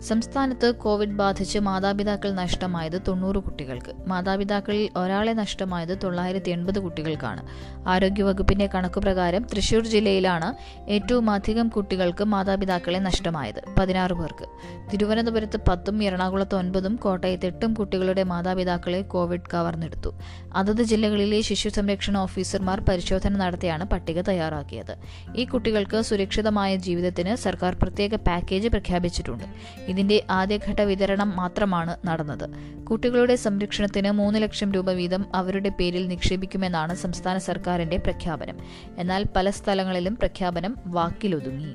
സംസ്ഥാനത്ത് 0.00 0.74
കോവിഡ് 0.74 1.08
ബാധിച്ച് 1.08 1.58
മാതാപിതാക്കൾ 1.58 2.30
നഷ്ടമായത് 2.30 3.00
തൊണ്ണൂറ് 3.08 3.36
കുട്ടികൾക്ക്. 3.36 4.08
മാതാപിതാക്കളിൽ 4.08 4.98
ഒരാളെ 4.98 5.32
നഷ്ടമായത് 5.32 5.98
തൊള്ളായിരത്തി 6.04 6.50
എൺപത് 6.50 6.78
കുട്ടികൾക്കാണ്. 6.78 7.46
ആരോഗ്യവകുപ്പിന്റെ 7.88 8.66
കണക്കുപ്രകാരം 8.74 9.42
തൃശൂർ 9.42 9.86
ജില്ലയിലാണ് 9.86 10.54
ഏറ്റവും 10.88 11.30
അധികം 11.30 11.68
കുട്ടികൾക്ക് 11.68 12.24
മാതാപിതാക്കളെ 12.24 12.98
നഷ്ടമായത് 12.98 13.62
പതിനാറ് 13.78 14.12
പേർക്ക്. 14.12 14.44
തിരുവനന്തപുരത്ത് 14.92 15.60
പത്തും 15.68 16.04
എറണാകുളത്ത് 16.04 16.54
ഒൻപതും 16.54 16.96
കോട്ടയത്ത് 16.96 17.46
എട്ടും 17.46 17.74
കുട്ടികളുടെ 17.74 18.22
മാതാപിതാക്കളെ 18.22 19.02
കോവിഡ് 19.02 19.50
കവർന്നെടുത്തു. 19.54 20.14
അതത് 20.54 20.82
ജില്ലകളിലെ 20.82 21.40
ശിശു 21.40 21.68
സംരക്ഷണ 21.68 22.18
ഓഫീസർമാർ 22.18 22.80
പരിശോധന 22.80 23.36
നടത്തിയാണ് 23.36 23.84
പട്ടിക 23.84 24.20
തയ്യാറാക്കിയത്. 24.20 24.96
ഈ 25.36 25.44
കുട്ടികൾക്ക് 25.44 26.02
സുരക്ഷിതമായ 26.02 26.76
ജീവിതത്തിന് 26.76 27.36
സർക്കാർ 27.36 27.76
പ്രത്യേക 27.82 28.14
പാക്കേജ് 28.14 28.68
പ്രഖ്യാപിച്ചിട്ടുണ്ട്. 28.68 29.44
ഇതിന്റെ 29.86 30.24
ആദ്യഘട്ട 30.30 30.80
വിതരണം 30.80 31.36
മാത്രമാണ് 31.36 31.96
നടന്നത്. 32.06 32.50
കുട്ടികളുടെ 32.84 33.36
സംരക്ഷണത്തിന് 33.36 34.10
മൂന്ന് 34.10 34.42
ലക്ഷം 34.42 34.72
രൂപ 34.72 34.90
വീതം 34.90 35.26
അവരുടെ 35.34 35.68
പേരിൽ 35.68 36.08
നിക്ഷേപിക്കുമെന്നാണ് 36.08 36.94
സംസ്ഥാന 36.94 37.38
സർക്കാരിന്റെ 37.38 37.96
പ്രഖ്യാപനം. 37.96 38.58
എന്നാൽ 38.98 39.24
പല 39.36 39.50
സ്ഥലങ്ങളിലും 39.50 40.16
പ്രഖ്യാപനം 40.16 40.76
വാക്കിലൊതുങ്ങി. 40.86 41.74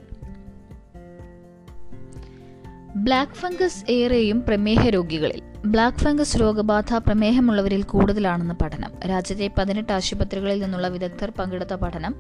ബ്ലാക്ക് 2.96 3.32
ഫംഗസ് 3.32 3.92
ഏറെയും 3.92 4.42
പ്രമേഹ 4.42 4.90
രോഗികളിൽ. 4.90 5.42
ബ്ലാക്ക് 5.66 5.98
ഫംഗസ് 5.98 6.42
രോഗബാധ 6.42 6.94
പ്രമേഹമുള്ളവരിൽ 6.94 7.84
കൂടുതലാണെന്ന് 7.84 8.54
പഠനം. 8.64 8.92
രാജ്യത്തെ 9.10 9.52
പതിനെട്ട് 9.58 9.94
ആശുപത്രികളിൽ 9.94 10.60
നിന്നുള്ള 10.60 10.88
വിദഗ്ധർ 10.88 11.32
പങ്കെടുത്ത 11.40 11.74
പഠനം 11.74 12.16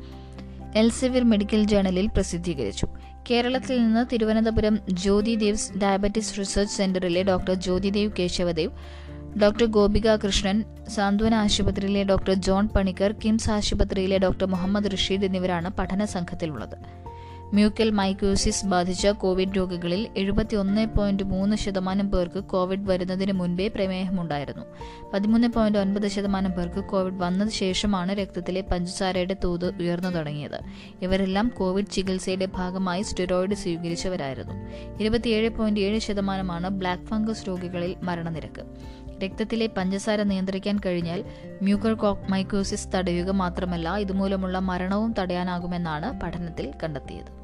എൽസെവിർ 0.75 1.23
മെഡിക്കൽ 1.23 1.63
ജേണലിൽ 1.63 2.07
പ്രസിദ്ധീകരിച്ചു. 2.07 2.87
കേരളത്തിൽ 3.29 3.75
നിന്ന് 3.83 4.03
തിരുവനന്തപുരം 4.11 4.75
ജ്യോതി 4.93 5.35
ദേവ്സ് 5.35 5.71
ഡയബറ്റിസ് 5.77 6.39
റിസർച്ച് 6.39 6.75
സെന്ററിലെ 6.75 7.23
ഡോക്ടർ 7.23 7.53
ജ്യോതിദേവ് 7.55 8.11
കേശവദേവ് 8.17 8.71
ഡോക്ടർ 9.37 9.65
ഗോപിക 9.65 10.15
കൃഷ്ണൻ 10.15 10.57
സാന്ത്വന 10.87 11.35
ആശുപത്രിയിലെ 11.35 12.03
ഡോക്ടർ 12.03 12.33
ജോൺ 12.39 12.67
പണിക്കർ 12.67 13.11
കിംസ് 13.23 13.49
ആശുപത്രിയിലെ 13.49 14.17
ഡോക്ടർ 14.17 14.47
മുഹമ്മദ് 14.47 14.91
റഷീദ് 14.91 15.25
എന്നിവരാണ് 15.25 15.69
പഠന 15.69 16.05
സംഘത്തിലുള്ളത് 16.05 16.75
മ്യൂക്കൽ 17.53 17.89
മൈക്യോസിസ് 17.89 18.65
ബാധിച്ച 18.65 19.07
കോവിഡ് 19.07 19.57
രോഗികളിൽ 19.57 20.07
എഴുപത്തി 20.17 20.55
ഒന്ന് 20.55 20.87
പോയിന്റ് 20.97 21.23
മൂന്ന് 21.23 21.55
ശതമാനം 21.55 22.11
പേർക്ക് 22.11 22.43
കോവിഡ് 22.43 22.89
വരുന്നതിന് 22.89 23.31
മുൻപേ 23.31 23.67
പ്രമേഹമുണ്ടായിരുന്നു. 23.67 24.65
പതിമൂന്ന് 25.13 25.47
പോയിന്റ് 25.47 25.79
ഒൻപത് 25.79 26.07
ശതമാനം 26.07 26.51
പേർക്ക് 26.51 26.83
കോവിഡ് 26.83 27.13
വന്നതിന് 27.13 27.53
ശേഷമാണ് 27.53 28.13
രക്തത്തിലെ 28.13 28.61
പഞ്ചസാരയുടെ 28.61 29.35
തോത് 29.43 29.75
ഉയർന്നു 29.75 30.09
തുടങ്ങിയത്. 30.09 30.59
ഇവരെല്ലാം 31.01 31.51
കോവിഡ് 31.57 31.85
ചികിത്സയുടെ 31.85 32.45
ഭാഗമായി 32.45 33.01
സ്റ്റെറോയിഡ് 33.01 33.55
സ്വീകരിച്ചവരായിരുന്നു. 33.55 34.53
ഇരുപത്തിയേഴ് 35.01 35.49
പോയിന്റ് 35.49 35.79
ഏഴ് 35.79 35.99
ശതമാനമാണ് 35.99 36.69
ബ്ലാക്ക് 36.69 37.03
ഫംഗസ് 37.03 37.47
രോഗികളിൽ 37.47 37.95
മരണനിരക്ക്. 38.03 38.65
രക്തത്തിലെ 39.23 39.69
പഞ്ചസാര 39.77 40.23
നിയന്ത്രിക്കാൻ 40.23 40.79
കഴിഞ്ഞാൽ 40.85 41.25
മ്യൂക്കർ 41.61 42.15
മൈക്കോസിസ് 42.29 42.87
തടയുക 42.95 43.29
മാത്രമല്ല 43.31 43.97
ഇതുമൂലമുള്ള 43.97 44.59
മരണവും 44.59 45.15
തടയാനാകുമെന്നാണ് 45.19 46.19
പഠനത്തിൽ 46.21 46.73
കണ്ടെത്തിയത്. 46.83 47.40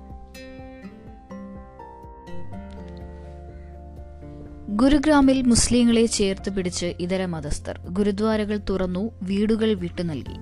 ഗുരുഗ്രാമിൽ 4.79 5.37
മുസ്ലിങ്ങളെ 5.41 6.05
ചേർത്ത് 6.05 6.49
പിടിച്ച് 6.55 6.87
ഇതര 6.99 7.25
മതസ്ഥർ 7.25 7.75
ഗുരുദ്വാരകൾ 7.89 8.57
തുറന്നു 8.69 9.11
വീടുകൾ 9.21 9.69
വിട്ടു 9.73 10.01
നൽകി. 10.01 10.35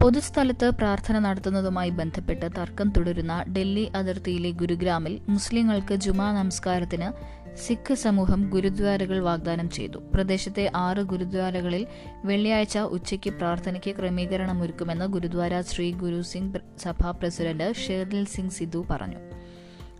പൊതുസ്ഥലത്ത് 0.00 0.66
പ്രാർത്ഥന 0.70 1.18
നടത്തുന്നതുമായി 1.18 1.90
ബന്ധപ്പെട്ട് 1.90 2.46
തർക്കം 2.58 2.88
തുടരുന്ന 2.96 3.44
ഡൽഹി 3.56 3.86
അതിർത്തിയിലെ 3.94 4.50
ഗുരുഗ്രാമിൽ 4.50 5.14
മുസ്ലിങ്ങൾക്ക് 5.28 5.94
ജുമാ 5.94 6.28
നമസ്കാരത്തിന് 6.32 7.08
സിഖ് 7.56 7.94
സമൂഹം 7.94 8.42
ഗുരുദ്വാരകൾ 8.54 9.18
വാഗ്ദാനം 9.28 9.70
ചെയ്തു. 9.70 9.98
പ്രദേശത്തെ 10.14 10.70
ആറ് 10.84 11.04
ഗുരുദ്വാരകളിൽ 11.12 11.86
വെള്ളിയാഴ്ച 12.24 12.78
ഉച്ചയ്ക്ക് 12.78 13.30
പ്രാർത്ഥനയ്ക്ക് 13.30 13.94
ക്രമീകരണമൊരുക്കുമെന്ന് 13.96 15.04
ഗുരുദ്വാര 15.04 15.60
ശ്രീ 15.60 15.88
ഗുരു 16.04 16.22
സിംഗ് 16.22 16.62
സഭ 16.78 17.10
പ്രസിഡന്റ് 17.10 17.68
ഷേർദിൽ 17.86 18.24
സിംഗ് 18.24 18.56
സിദ്ധു 18.60 18.86
പറഞ്ഞു. 18.90 19.20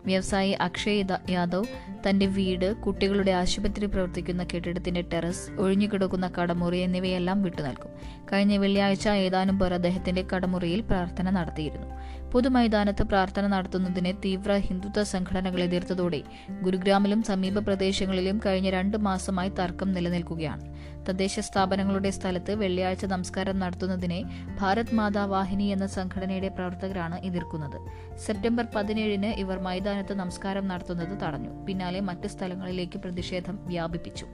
വ്യവസായി 0.07 0.51
അക്ഷയ് 0.51 1.05
യാദവ് 1.31 1.65
തന്റെ 2.09 2.27
വീട് 2.27 2.77
കുട്ടികളുടെ 2.77 3.31
ആശുപത്രി 3.31 3.87
പ്രവർത്തിക്കുന്ന 3.87 4.47
കെട്ടിടത്തിന്റെ 4.55 5.03
ടെറസ് 5.13 5.61
ഒഴിഞ്ഞുകിടക്കുന്ന 5.61 6.33
കടമുറി 6.41 6.79
എന്നിവയെല്ലാം 6.79 7.43
വിട്ടുനൽകും. 7.43 7.91
കഴിഞ്ഞ 8.33 8.57
വെള്ളിയാഴ്ച 8.57 9.09
ഏതാനും 9.09 9.59
പേർ 9.59 9.75
അദ്ദേഹത്തിന്റെ 9.75 10.27
കടമുറിയിൽ 10.35 10.81
പ്രാർത്ഥന 10.81 11.31
നടത്തിയിരുന്നു. 11.31 11.87
പൊതുമൈതാനത്ത് 12.31 13.03
പ്രാർത്ഥന 13.03 13.47
നടത്തുന്നതിനെ 13.47 14.13
തീവ്ര 14.13 14.57
ഹിന്ദുത്വ 14.57 15.03
സംഘടനകൾ 15.03 15.63
എതിർത്തതോടെ 15.63 16.23
ഗുരുഗ്രാമിലും 16.63 17.23
സമീപ 17.23 17.59
പ്രദേശങ്ങളിലും 17.59 18.41
കഴിഞ്ഞ 18.47 18.71
രണ്ട് 18.71 18.97
മാസമായി 18.97 19.49
തർക്കം 19.49 19.93
നിലനിൽക്കുകയാണ്. 19.93 20.65
തദ്ദേശ 21.09 21.41
സ്ഥാപനങ്ങളുടെ 21.41 22.11
സ്ഥലത്ത് 22.11 22.55
വെള്ളിയാഴ്ച 22.55 23.05
നമസ്കാരം 23.05 23.59
നടത്തുന്നതിനെ 23.59 24.21
ഭാരത് 24.61 24.95
മാതാ 24.95 25.25
വാഹിനി 25.25 25.65
എന്ന 25.65 25.87
സംഘടനയുടെ 25.87 26.49
പ്രവർത്തകരാണ് 26.49 27.19
എതിർക്കുന്നത്. 27.29 27.79
സെപ്റ്റംബർ 28.27 28.67
പതിനേഴിന് 28.75 29.33
ഇവർ 29.45 29.59
മൈതാനത്ത് 29.59 30.13
നമസ്കാരം 30.13 30.69
നടത്തുന്നത് 30.69 31.15
തടഞ്ഞു. 31.23 31.65
പിന്നാലെ 31.67 32.01
മറ്റ് 32.01 32.29
സ്ഥലങ്ങളിലേക്ക് 32.29 32.99
പ്രതിഷേധം 32.99 33.59
വ്യാപിപ്പിച്ചു. 33.67 34.27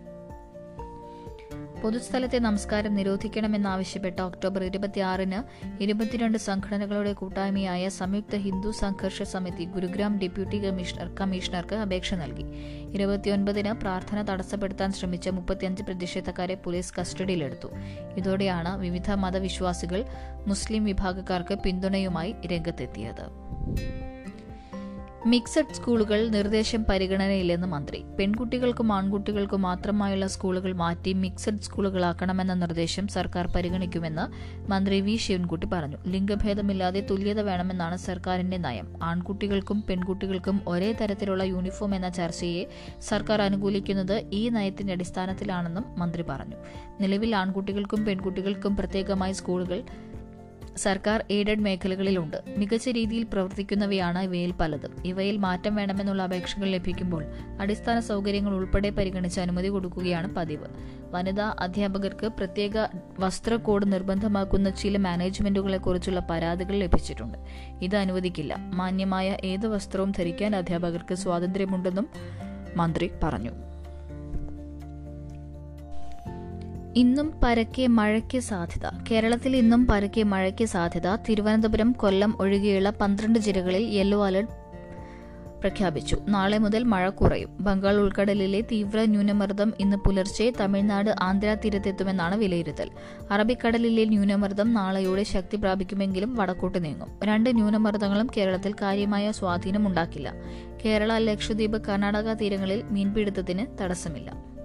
പൊതുസ്ഥലത്തെ 1.82 2.38
നമസ്കാരം 2.38 2.94
നിരോധിക്കണമെന്നാവശ്യപ്പെട്ട് 2.94 4.22
ഒക്ടോബർ 4.22 4.64
ഇരുപത്തിയാറിന് 4.64 5.40
ഇരുപത്തിരണ്ട് 5.80 6.38
സംഘടനകളുടെ 6.38 7.12
കൂട്ടായ്മയായ 7.12 7.88
സംയുക്ത 7.88 8.36
ഹിന്ദു 8.36 8.70
സംഘർഷ 8.70 9.22
സമിതി 9.22 9.64
ഗുരുഗ്രാം 9.64 10.18
ഡെപ്യൂട്ടി 10.22 10.58
കമ്മീഷണർ 10.64 11.08
കമ്മീഷണർക്ക് 11.20 11.74
അപേക്ഷ 11.74 12.14
നൽകി. 12.14 12.46
ഇരുപത്തിയൊൻപതിന് 12.96 13.72
പ്രാർത്ഥന 13.82 14.22
തടസ്സപ്പെടുത്താൻ 14.22 14.92
ശ്രമിച്ച 14.92 15.28
മുപ്പത്തിയഞ്ച് 15.28 15.82
പ്രതിഷേധക്കാരെ 15.82 16.54
പോലീസ് 16.54 16.94
കസ്റ്റഡിയിലെടുത്തു. 17.00 17.70
ഇതോടെയാണ് 18.16 18.80
വിവിധ 18.80 19.10
മതവിശ്വാസികൾ 19.10 20.02
മുസ്ലിം 20.46 20.84
വിഭാഗക്കാർക്ക് 20.84 21.54
പിന്തുണയുമായി 21.54 22.34
രംഗത്തെത്തിയത്. 22.54 23.26
മിക്സഡ് 25.26 25.74
സ്കൂളുകൾ 25.74 26.28
നിർദ്ദേശം 26.28 26.84
പരിഗണനയില്ലെന്ന് 26.84 27.66
മന്ത്രി. 27.66 28.04
പെൺകുട്ടികൾക്കും 28.18 28.92
ആൺകുട്ടികൾക്കും 28.92 29.62
മാത്രമായുള്ള 29.62 30.26
സ്കൂളുകൾ 30.26 30.72
മാറ്റി 30.72 31.12
മിക്സഡ് 31.12 31.58
സ്കൂളുകളാക്കണമെന്ന 31.58 32.54
നിർദ്ദേശം 32.54 33.08
സർക്കാർ 33.08 33.46
പരിഗണിക്കുമെന്ന് 33.46 34.26
മന്ത്രി 34.70 35.00
വി. 35.00 35.16
ശിവൻകുട്ടി 35.16 35.66
പറഞ്ഞു. 35.66 35.96
ലിംഗഭേദമില്ലാതെ 36.06 37.00
തുല്യത 37.00 37.40
വേണമെന്നാണ് 37.40 37.96
സർക്കാരിന്റെ 37.96 38.56
നയം. 38.56 39.04
ആൺകുട്ടികൾക്കും 39.04 39.84
പെൺകുട്ടികൾക്കും 39.90 40.60
ഒരേ 40.68 40.92
തരത്തിലുള്ള 40.92 41.42
യൂണിഫോം 41.42 41.94
എന്ന 41.94 42.08
ചർച്ചയെ 42.08 42.66
സർക്കാർ 43.00 43.42
അനുകൂലിക്കുന്നത് 43.42 44.24
ഈ 44.32 44.48
നയത്തിന്റെ 44.48 44.92
അടിസ്ഥാനത്തിലാണെന്നും 44.92 45.84
മന്ത്രി 45.98 46.22
പറഞ്ഞു. 46.22 46.56
നിലവിൽ 47.00 47.36
ആൺകുട്ടികൾക്കും 47.36 48.04
പെൺകുട്ടികൾക്കും 48.04 48.76
പ്രത്യേകമായി 48.76 49.32
സ്കൂളുകൾ 49.32 49.82
സർക്കാർ 50.76 51.24
എയ്ഡഡ് 51.30 51.58
മേഖലകളിലുണ്ട്. 51.58 52.36
മികച്ച 52.56 52.88
രീതിയിൽ 52.88 53.22
പ്രവർത്തിക്കുന്നവയാണ് 53.22 54.18
ഇവയിൽ 54.18 54.52
പലതും. 54.52 54.96
ഇവയിൽ 55.04 55.36
മാറ്റം 55.36 55.74
വേണമെന്നുള്ള 55.74 56.22
അപേക്ഷകൾ 56.22 56.66
ലഭിക്കുമ്പോൾ 56.66 57.24
അടിസ്ഥാന 57.60 58.00
സൗകര്യങ്ങൾ 58.00 58.54
ഉൾപ്പെടെ 58.54 58.90
പരിഗണിച്ച് 58.90 59.40
അനുമതി 59.40 59.68
കൊടുക്കുകയാണ് 59.68 60.34
പതിവ്. 60.34 60.66
വനിതാ 61.10 61.54
അധ്യാപകർക്ക് 61.60 62.26
പ്രത്യേക 62.26 62.72
വസ്ത്ര 63.18 63.54
കോഡ് 63.54 63.92
നിർബന്ധമാക്കുന്ന 63.92 64.70
ചില 64.70 64.96
മാനേജ്മെന്റുകളെക്കുറിച്ചുള്ള 64.96 66.26
പരാതികൾ 66.30 66.74
ലഭിച്ചിട്ടുണ്ട്. 66.76 67.38
ഇത് 67.82 67.96
അനുവദിക്കില്ല. 67.96 68.56
മാന്യമായ 68.58 69.36
ഏത് 69.44 69.66
വസ്ത്രവും 69.66 70.12
ധരിക്കാൻ 70.18 70.56
അധ്യാപകർക്ക് 70.56 71.14
സ്വാതന്ത്ര്യമുണ്ടെന്നും 71.14 72.08
മന്ത്രി 72.76 73.10
പറഞ്ഞു. 73.22 73.65
ഇന്നും 76.96 77.40
പരക്കെ 77.44 77.86
മഴയ്ക്ക് 77.86 78.38
സാധ്യത. 78.38 79.04
കേരളത്തിൽ 79.10 79.56
ഇന്നും 79.56 79.86
പരക്കെ 79.86 80.22
മഴയ്ക്ക് 80.22 80.64
സാധ്യത. 80.64 81.16
തിരുവനന്തപുരം 81.16 81.92
കൊല്ലം 81.92 82.36
ഒഴികെയുള്ള 82.40 82.90
പന്ത്രണ്ട് 82.90 83.38
ജില്ലകളിൽ 83.38 83.82
യെല്ലോ 83.82 84.26
അലർട്ട് 84.26 84.52
പ്രഖ്യാപിച്ചു. 85.60 86.16
നാളെ 86.28 86.58
മുതൽ 86.58 86.82
മഴ 86.82 87.08
കുറയും. 87.08 87.50
ബംഗാൾ 87.60 87.96
ഉൾക്കടലിലെ 87.96 88.60
തീവ്ര 88.60 89.04
ന്യൂനമർദ്ദം 89.04 89.72
ഇന്ന് 89.80 89.96
പുലർച്ചെ 89.96 90.52
തമിഴ്നാട് 90.60 91.14
ആന്ധ്ര 91.22 91.54
തീരത്തെത്തുമെന്നാണ് 91.54 92.38
വിലയിരുത്തൽ. 92.38 92.90
അറബിക്കടലിലെ 93.30 94.04
ന്യൂനമർദ്ദം 94.04 94.74
നാളെയോടെ 94.74 95.22
ശക്തി 95.22 95.56
പ്രാപിക്കുമെങ്കിലും 95.56 96.34
വടക്കോട്ട് 96.34 96.84
നീങ്ങും. 96.84 97.08
രണ്ട് 97.24 97.54
ന്യൂനമർദ്ദങ്ങളും 97.54 98.28
കേരളത്തിൽ 98.36 98.72
കാര്യമായ 98.72 99.32
സ്വാധീനം 99.32 99.86
ഉണ്ടാക്കില്ല 99.86 100.34
കേരള 100.84 101.18
ലക്ഷദ്വീപ് 101.18 101.82
കർണാടക 101.88 102.32
തീരങ്ങളിൽ 102.32 102.82
മീൻപിടുത്തത്തിന് 102.90 103.66
തടസ്സമില്ല. 103.80 104.55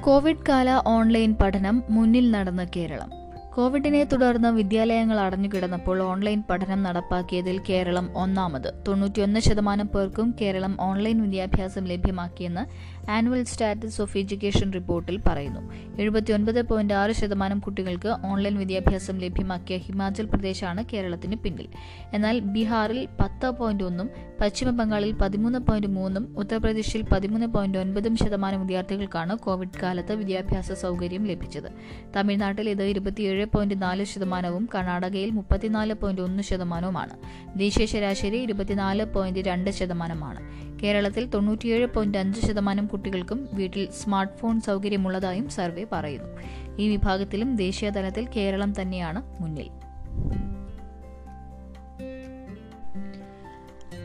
കോവിഡ് 0.00 0.46
കാല 0.48 0.82
ഓൺലൈൻ 0.86 1.34
പഠനം 1.42 1.82
മുന്നിൽ 1.90 2.30
നടന്ന 2.30 2.66
കേരളം. 2.76 3.10
കോവിഡിനെ 3.56 4.04
തുടർന്ന് 4.04 4.48
വിദ്യാലയങ്ങൾ 4.48 5.20
അടഞ്ഞുകിടന്നപ്പോൾ 5.20 6.02
ഓൺലൈൻ 6.02 6.42
പഠനം 6.50 6.82
നടപ്പാക്കിയതിൽ 6.82 7.60
കേരളം 7.68 8.18
ഒന്നാമത്. 8.18 8.72
തൊണ്ണൂറ്റിയൊന്ന് 8.88 9.40
ശതമാനം 9.40 9.86
പേർക്കും 9.86 10.34
കേരളം 10.40 10.76
ഓൺലൈൻ 10.80 11.22
വിദ്യാഭ്യാസം 11.22 11.84
ലഭ്യമാക്കിയെന്ന് 11.84 12.64
ആനുവൽ 13.08 13.42
സ്റ്റാറ്റസ് 13.42 14.02
ഓഫ് 14.02 14.18
എഡ്യൂക്കേഷൻ 14.18 14.72
റിപ്പോർട്ടിൽ 14.72 15.20
പറയുന്നു. 15.26 15.72
എഴുപത്തിയൊൻപത് 16.00 16.62
പോയിന്റ് 16.62 16.94
ആറ് 16.94 17.10
ശതമാനം 17.10 17.58
കുട്ടികൾക്ക് 17.58 18.08
ഓൺലൈൻ 18.26 18.58
വിദ്യാഭ്യാസം 18.58 19.18
ലഭ്യമാക്കിയ 19.18 19.76
ഹിമാചൽ 19.76 20.26
പ്രദേശാണ് 20.26 20.84
കേരളത്തിന് 20.92 21.36
പിന്നിൽ. 21.36 21.68
എന്നാൽ 22.12 22.38
ബീഹാറിൽ 22.38 23.08
പത്ത് 23.20 23.50
പോയിന്റ് 23.50 23.84
ഒന്നും 23.84 24.10
പശ്ചിമ 24.40 24.70
ബംഗാളിൽ 24.70 25.12
പതിമൂന്ന് 25.12 25.58
പോയിന്റ് 25.58 25.86
മൂന്നും 25.86 26.34
ഉത്തർപ്രദേശിൽ 26.38 27.02
പതിമൂന്ന് 27.02 27.46
പോയിന്റ് 27.46 27.78
ഒൻപതും 27.78 28.16
ശതമാനം 28.16 28.60
വിദ്യാർത്ഥികൾക്കാണ് 28.60 29.38
കോവിഡ് 29.38 29.80
കാലത്ത് 29.82 30.12
വിദ്യാഭ്യാസ 30.12 30.72
സൗകര്യം 30.72 31.24
ലഭിച്ചത്. 31.24 31.72
തമിഴ്നാട്ടിൽ 32.16 32.70
ഇത് 32.70 32.82
ഇരുപത്തിയേഴ് 32.82 33.46
പോയിന്റ് 33.46 33.82
നാല് 33.82 34.04
ശതമാനവും 34.04 34.68
കർണാടകയിൽ 34.74 35.30
മുപ്പത്തിനാല് 35.30 35.94
പോയിന്റ് 35.94 36.22
ഒന്ന് 36.22 36.42
ശതമാനവുമാണ്. 36.42 37.10
ദേശീയ 37.58 37.86
ശരാശരി 37.86 38.36
ഇരുപത്തിനാല് 38.36 39.04
പോയിന്റ് 39.04 39.40
രണ്ട് 39.40 39.70
ശതമാനമാണ്. 39.70 40.69
കേരളത്തിൽ 40.82 41.26
തൊണ്ണൂറ്റിയേഴ് 41.26 41.86
പോയിന്റ് 41.86 42.18
അഞ്ച് 42.18 42.40
ശതമാനം 42.40 42.86
കുട്ടികൾക്കും 42.86 43.48
വീട്ടിൽ 43.52 43.90
സ്മാർട്ട് 43.90 44.38
ഫോൺ 44.38 44.60
സൗകര്യമുള്ളതായും 44.60 45.48
സർവേ 45.48 45.86
പറയുന്നു. 45.92 46.28
ഈ 46.78 46.88
വിഭാഗത്തിലും 46.88 47.56
ദേശീയ 47.56 47.90
തലത്തിൽ 47.90 48.28
കേരളം 48.36 48.80
തന്നെയാണ് 48.80 49.22
മുന്നിൽ. 49.42 49.70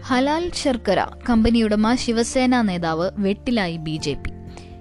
ഹലാൽ 0.04 0.52
ശർക്കര 0.54 1.06
കമ്പനിയുടമ 1.30 1.96
ശിവസേന 1.96 2.62
നേതാവ് 2.62 3.12
വെട്ടിലായി 3.18 3.78
ബി 3.78 3.96
ജെ 3.98 4.14
പി. 4.14 4.35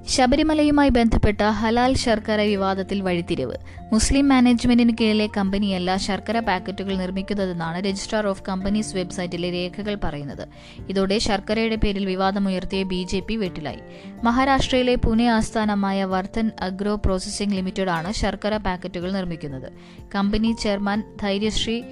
ശബരിമലയുമായി 0.09 0.89
ബന്ധപ്പെട്ട 0.89 1.43
ഹലാൽ 1.43 1.95
ശർക്കര 1.95 2.41
വിവാദത്തിൽ 2.41 3.01
വഴിത്തിരിവ്. 3.01 3.55
മുസ്ലിം 3.93 4.29
മാനേജ്മെന്റിന് 4.29 4.97
കീഴിലെ 5.01 5.29
കമ്പനിയല്ല 5.37 5.97
ശർക്കര 5.97 6.39
പാക്കറ്റുകൾ 6.39 6.97
നിർമ്മിക്കുന്നതെന്നാണ് 6.97 7.79
രജിസ്ട്രാർ 7.79 8.27
ഓഫ് 8.27 8.43
കമ്പനീസ് 8.49 8.97
വെബ്സൈറ്റിലെ 8.97 9.51
രേഖകൾ 9.51 9.99
പറയുന്നത്. 10.05 10.49
ഇതോടെ 10.89 11.19
ശർക്കരയുടെ 11.19 11.77
പേരിൽ 11.77 12.07
വിവാദമുയർത്തിയ 12.07 12.83
ബി 12.83 13.07
ജെ 13.11 13.21
പി 13.21 13.35
വെട്ടിലായി. 13.35 13.79
മഹാരാഷ്ട്രയിലെ 14.25 14.95
പുനെ 14.95 15.27
ആസ്ഥാനമായ 15.27 16.05
വർദ്ധൻ 16.05 16.51
അഗ്രോ 16.61 16.95
പ്രോസസിംഗ് 16.95 17.55
ലിമിറ്റഡാണ് 17.55 18.13
ശർക്കര 18.13 18.57
പാക്കറ്റുകൾ 18.57 19.13
നിർമ്മിക്കുന്നത്. 19.13 19.73
കമ്പനി 20.15 20.57
ചെയർമാൻ 20.61 21.17
ധൈര്യശ്രീ 21.23 21.83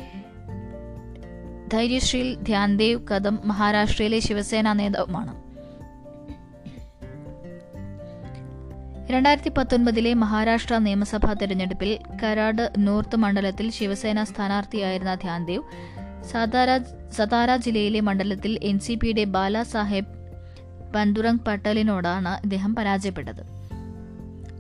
ധൈര്യശ്രീൽ 1.72 2.34
ധ്യാൻദേവ് 2.34 3.06
കദം 3.06 3.38
മഹാരാഷ്ട്രയിലെ 3.44 4.18
ശിവസേന 4.18 4.72
നേതാവുമാണ്. 4.72 5.41
രണ്ടായിരത്തി 9.12 9.50
പത്തൊൻപതിലെ 9.58 10.14
മഹാരാഷ്ട്ര 10.14 10.78
നിയമസഭാ 10.78 11.32
തെരഞ്ഞെടുപ്പിൽ 11.32 11.98
കരാട് 12.22 12.72
നോർത്ത് 12.78 13.16
മണ്ഡലത്തിൽ 13.16 13.70
ശിവസേന 13.70 14.22
സ്ഥാനാർത്ഥിയായിരുന്ന 14.24 15.14
ധ്യാൻദേവ് 15.14 15.62
സതാര 16.24 16.78
സതാര 17.10 17.56
ജില്ലയിലെ 17.56 18.00
മണ്ഡലത്തിൽ 18.00 18.58
എൻ 18.62 18.78
സി 18.78 18.94
പിയുടെ 18.94 19.24
ബാലാസാഹേബ് 19.24 20.14
പന്തുറങ് 20.94 21.38
പട്ടേലിനോടാണ് 21.38 22.42
ഇദ്ദേഹം 22.42 22.74
പരാജയപ്പെട്ടത്. 22.74 23.42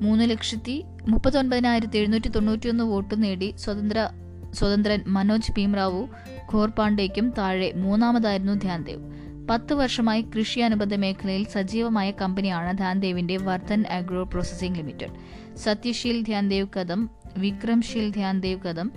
മൂന്ന് 0.02 0.30
ലക്ഷത്തി 0.30 0.84
മുപ്പത്തൊൻപതിനായിരത്തി 1.08 1.98
എഴുന്നൂറ്റി 1.98 2.28
തൊണ്ണൂറ്റിയൊന്ന് 2.28 2.84
വോട്ട് 2.84 3.22
നേടി 3.22 3.54
സ്വതന്ത്ര 3.58 4.08
സ്വതന്ത്രൻ 4.54 5.04
മനോജ് 5.06 5.52
ഭീംറാവു 5.52 6.08
ഘോർപാണ്ഡേക്കും 6.52 7.34
താഴെ 7.38 7.72
മൂന്നാമതായിരുന്നു 7.76 8.52
ധ്യാൻദേവ്. 8.52 9.31
പത്ത് 9.52 9.74
വർഷമായി 9.74 10.22
കൃഷി 10.22 10.60
അനുബന്ധ 10.60 10.94
മേഖലയിൽ 10.94 11.46
സജീവമായ 11.46 12.10
കമ്പനിയാണ് 12.10 12.78
ധ്യാൻദേവിന്റെ 12.78 13.36
Vardhan 13.36 13.84
agro 13.86 14.24
processing 14.24 14.78
limited 14.78 15.56
Satyasheel 15.56 16.22
Dhyandev 16.22 16.68
Kadam 16.76 17.10
Vikramsheel 17.36 18.10
Dhyandev 18.10 18.60
Kadam 18.60 18.92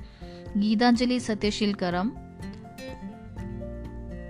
Geetanjali 0.57 1.17
Satyasheel 1.17 1.75
Karam 1.75 2.13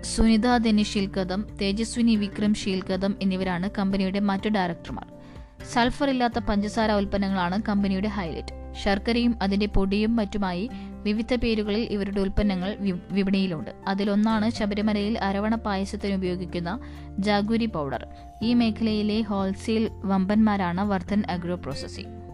Sunita 0.02 0.58
Dhanisheel 0.58 1.12
Kadam 1.12 1.48
Tejaswini 1.62 2.16
Vikramsheel 2.16 2.84
Kadam 2.84 3.16
എന്നിവരാണ് 3.22 3.70
കമ്പനിയുടെ 3.78 4.20
മറ്റു 4.20 4.50
ഡയറക്ടർമാർ. 4.50 5.08
സൾഫർ 5.74 6.10
ഇല്ലാത്ത 6.10 6.40
പഞ്ചസാര 6.40 6.92
ഉൽപ്പന്നങ്ങളാണ് 6.92 7.62
കമ്പനിയുടെ 7.62 8.08
ഹൈലൈറ്റ്. 8.08 8.74
ശർക്കരയും 8.84 9.36
അതിന്റെ 9.42 9.66
പൊടിയും 9.66 10.16
മറ്റുമായി 10.16 10.70
വിവിധ 11.06 11.36
പേരുകളിൽ 11.36 11.88
ഇവരുടെ 11.92 12.20
ഉൽപ്പന്നങ്ങൾ 12.22 12.78
വിപണിയിലുണ്ട്. 13.12 13.72
അതിലൊന്നാണ് 13.88 14.50
ശബരിമലയിൽ 14.50 15.18
അരവണ 15.18 15.56
പായസത്തിന് 15.56 16.14
ഉപയോഗിക്കുന്ന 16.14 16.80
ജാഗുരി 17.20 17.66
പൗഡർ. 17.66 18.06
ഈ 18.42 18.54
മേഖലയിലെ 18.54 19.22
ഹോൾസെയിൽ 19.22 19.90
വമ്പന്മാരാണ് 20.04 20.82
വർദ്ധൻ 20.90 21.24
അഗ്രോ 21.30 21.56
പ്രോസസിംഗ് 21.56 22.25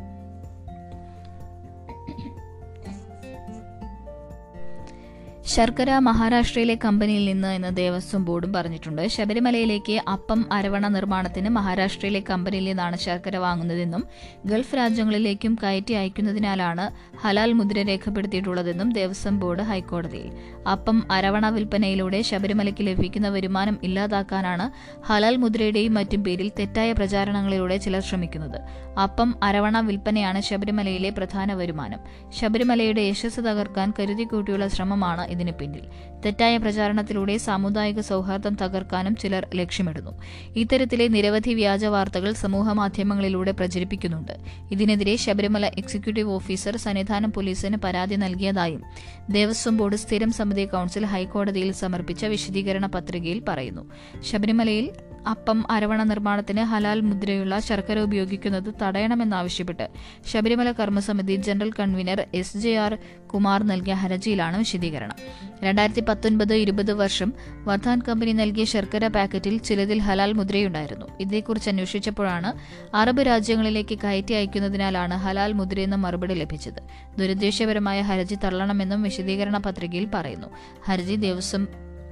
ശർക്കര 5.53 5.91
മഹാരാഷ്ട്രയിലെ 6.07 6.73
കമ്പനിയിൽ 6.83 7.23
നിന്ന് 7.29 7.49
എന്ന് 7.57 7.69
ദേവസ്വം 7.77 8.21
ബോർഡും 8.25 8.51
പറഞ്ഞിട്ടുണ്ട്. 8.55 9.01
ശബരിമലയിലേക്ക് 9.15 9.95
അപ്പം 10.13 10.41
അരവണ 10.57 10.87
നിർമ്മാണത്തിന് 10.95 11.49
മഹാരാഷ്ട്രയിലെ 11.55 12.21
കമ്പനിയിൽ 12.29 12.65
നിന്നാണ് 12.69 12.97
ശർക്കര 13.05 13.37
വാങ്ങുന്നതെന്നും 13.45 14.03
ഗൾഫ് 14.49 14.75
രാജ്യങ്ങളിലേക്കും 14.79 15.53
കയറ്റി 15.63 15.95
അയക്കുന്നതിനാലാണ് 16.01 16.85
ഹലാൽ 17.23 17.51
മുദ്ര 17.59 17.83
രേഖപ്പെടുത്തിയിട്ടുള്ളതെന്നും 17.89 18.91
ദേവസ്വം 18.99 19.39
ബോർഡ് 19.39 19.65
ഹൈക്കോടതിയിൽ. 19.71 20.31
അപ്പം 20.73 20.99
അരവണ 21.17 21.49
വിൽപ്പനയിലൂടെ 21.49 22.21
ശബരിമലയ്ക്ക് 22.29 22.85
ലഭിക്കുന്ന 22.89 23.29
വരുമാനം 23.37 23.77
ഇല്ലാതാക്കാനാണ് 23.89 24.67
ഹലാൽ 25.09 25.35
മുദ്രയുടെയും 25.35 25.93
മറ്റും 25.99 26.23
പേരിൽ 26.23 26.51
തെറ്റായ 26.59 26.91
പ്രചാരണങ്ങളിലൂടെ 26.91 27.77
ചിലർ 27.87 28.05
ശ്രമിക്കുന്നത്. 28.11 28.59
അപ്പം 29.05 29.29
അരവണ 29.49 29.79
വിൽപ്പനയാണ് 29.89 30.41
ശബരിമലയിലെ 30.51 31.09
പ്രധാന 31.09 31.51
വരുമാനം. 31.53 31.99
ശബരിമലയുടെ 32.39 33.01
യശസ് 33.01 33.39
തകർക്കാൻ 33.49 33.89
കരുതിക്കൂട്ടിയുള്ള 33.99 34.67
ശ്രമമാണ് 34.77 35.25
ഇതിന് 35.41 35.51
പിന്നിൽ. 35.51 35.85
തെറ്റായ 36.25 36.57
പ്രചാരണത്തിലൂടെ 36.57 37.37
സാമുദായിക 37.37 37.99
സൗഹാർദ്ദം 37.99 38.55
തകർക്കാനും 38.61 39.15
ചിലർ 39.15 39.47
ലക്ഷ്യമിടുന്നു. 39.55 40.11
ഇത്തരത്തിലെ 40.55 41.07
നിരവധി 41.07 41.53
വ്യാജ 41.53 41.85
വാർത്തകൾ 41.85 42.33
സമൂഹ 42.33 42.71
മാധ്യമങ്ങളിലൂടെ 42.71 43.51
പ്രചരിപ്പിക്കുന്നുണ്ട്. 43.51 44.33
ഇതിനെതിരെ 44.71 45.15
ശബരിമല 45.15 45.65
എക്സിക്യൂട്ടീവ് 45.65 46.31
ഓഫീസർ 46.31 46.77
സന്നിധാനം 46.77 47.33
പോലീസിന് 47.33 47.77
പരാതി 47.77 48.15
നൽകിയതായും 48.15 48.83
ദേവസ്വം 49.29 49.77
ബോർഡ് 49.77 49.95
സ്ഥിരം 49.95 50.31
സമിതി 50.31 50.65
കൌൺസിൽ 50.65 51.05
ഹൈക്കോടതിയിൽ 51.05 51.71
സമർപ്പിച്ച 51.71 52.25
വിശദീകരണ 52.25 52.85
പത്രികയിൽ 52.85 53.43
പറയുന്നു. 53.47 53.91
ശബരിമലയിൽ 54.21 54.91
അപ്പം 55.29 55.71
അരവണ 55.71 56.03
നിർമ്മാണത്തിന് 56.03 56.61
ഹലാൽ 56.61 57.01
മുദ്രയുള്ള 57.01 57.59
ശർക്കര 57.59 57.99
ഉപയോഗിക്കുന്നത് 57.99 58.73
തടയണമെന്നാവശ്യപ്പെട്ട് 58.81 59.89
Sabarimala 60.33 60.71
Karmasamithi 60.71 61.35
general 61.35 61.71
convener 61.79 62.25
S 62.33 62.57
J 62.57 62.73
R 62.75 62.97
Kumar 63.33 63.63
നൽകിയ 63.63 63.93
ഹർജിയിലാണ് 63.93 64.57
വിശദീകരണം. 64.57 65.17
രണ്ടായിരത്തി 65.63 66.01
പത്തൊൻപത് 66.01 66.53
ഇരുപത് 66.53 66.93
വർഷം 66.93 67.33
വർദ്ധാൻ 67.63 68.01
കമ്പനി 68.09 68.31
നൽകിയ 68.31 68.65
ശർക്കര 68.65 69.07
പാക്കറ്റിൽ 69.07 69.57
ചിലതിൽ 69.57 69.99
ഹലാൽ 69.99 70.33
മുദ്രയുണ്ടായിരുന്നു. 70.33 71.05
ഇതേക്കുറിച്ച് 71.19 71.69
അന്വേഷിച്ചപ്പോഴാണ് 71.69 72.53
അറബ് 72.95 73.21
രാജ്യങ്ങളിലേക്ക് 73.21 73.99
കയറ്റി 73.99 74.33
അയക്കുന്നതിനാലാണ് 74.33 75.13
ഹലാൽ 75.13 75.53
മുദ്രയെന്ന 75.53 75.95
മറുപടി 75.95 76.33
ലഭിച്ചത്. 76.33 76.81
ദുരുദ്ദേശപരമായ 77.19 78.01
ഹർജി 78.01 78.35
തള്ളണമെന്നും 78.35 79.03
വിശദീകരണ 79.03 79.57
പത്രികയിൽ 79.57 80.07
പറയുന്നു. 80.13 80.47
ഹർജി 80.85 81.15
ദേവസ്വം 81.15 81.67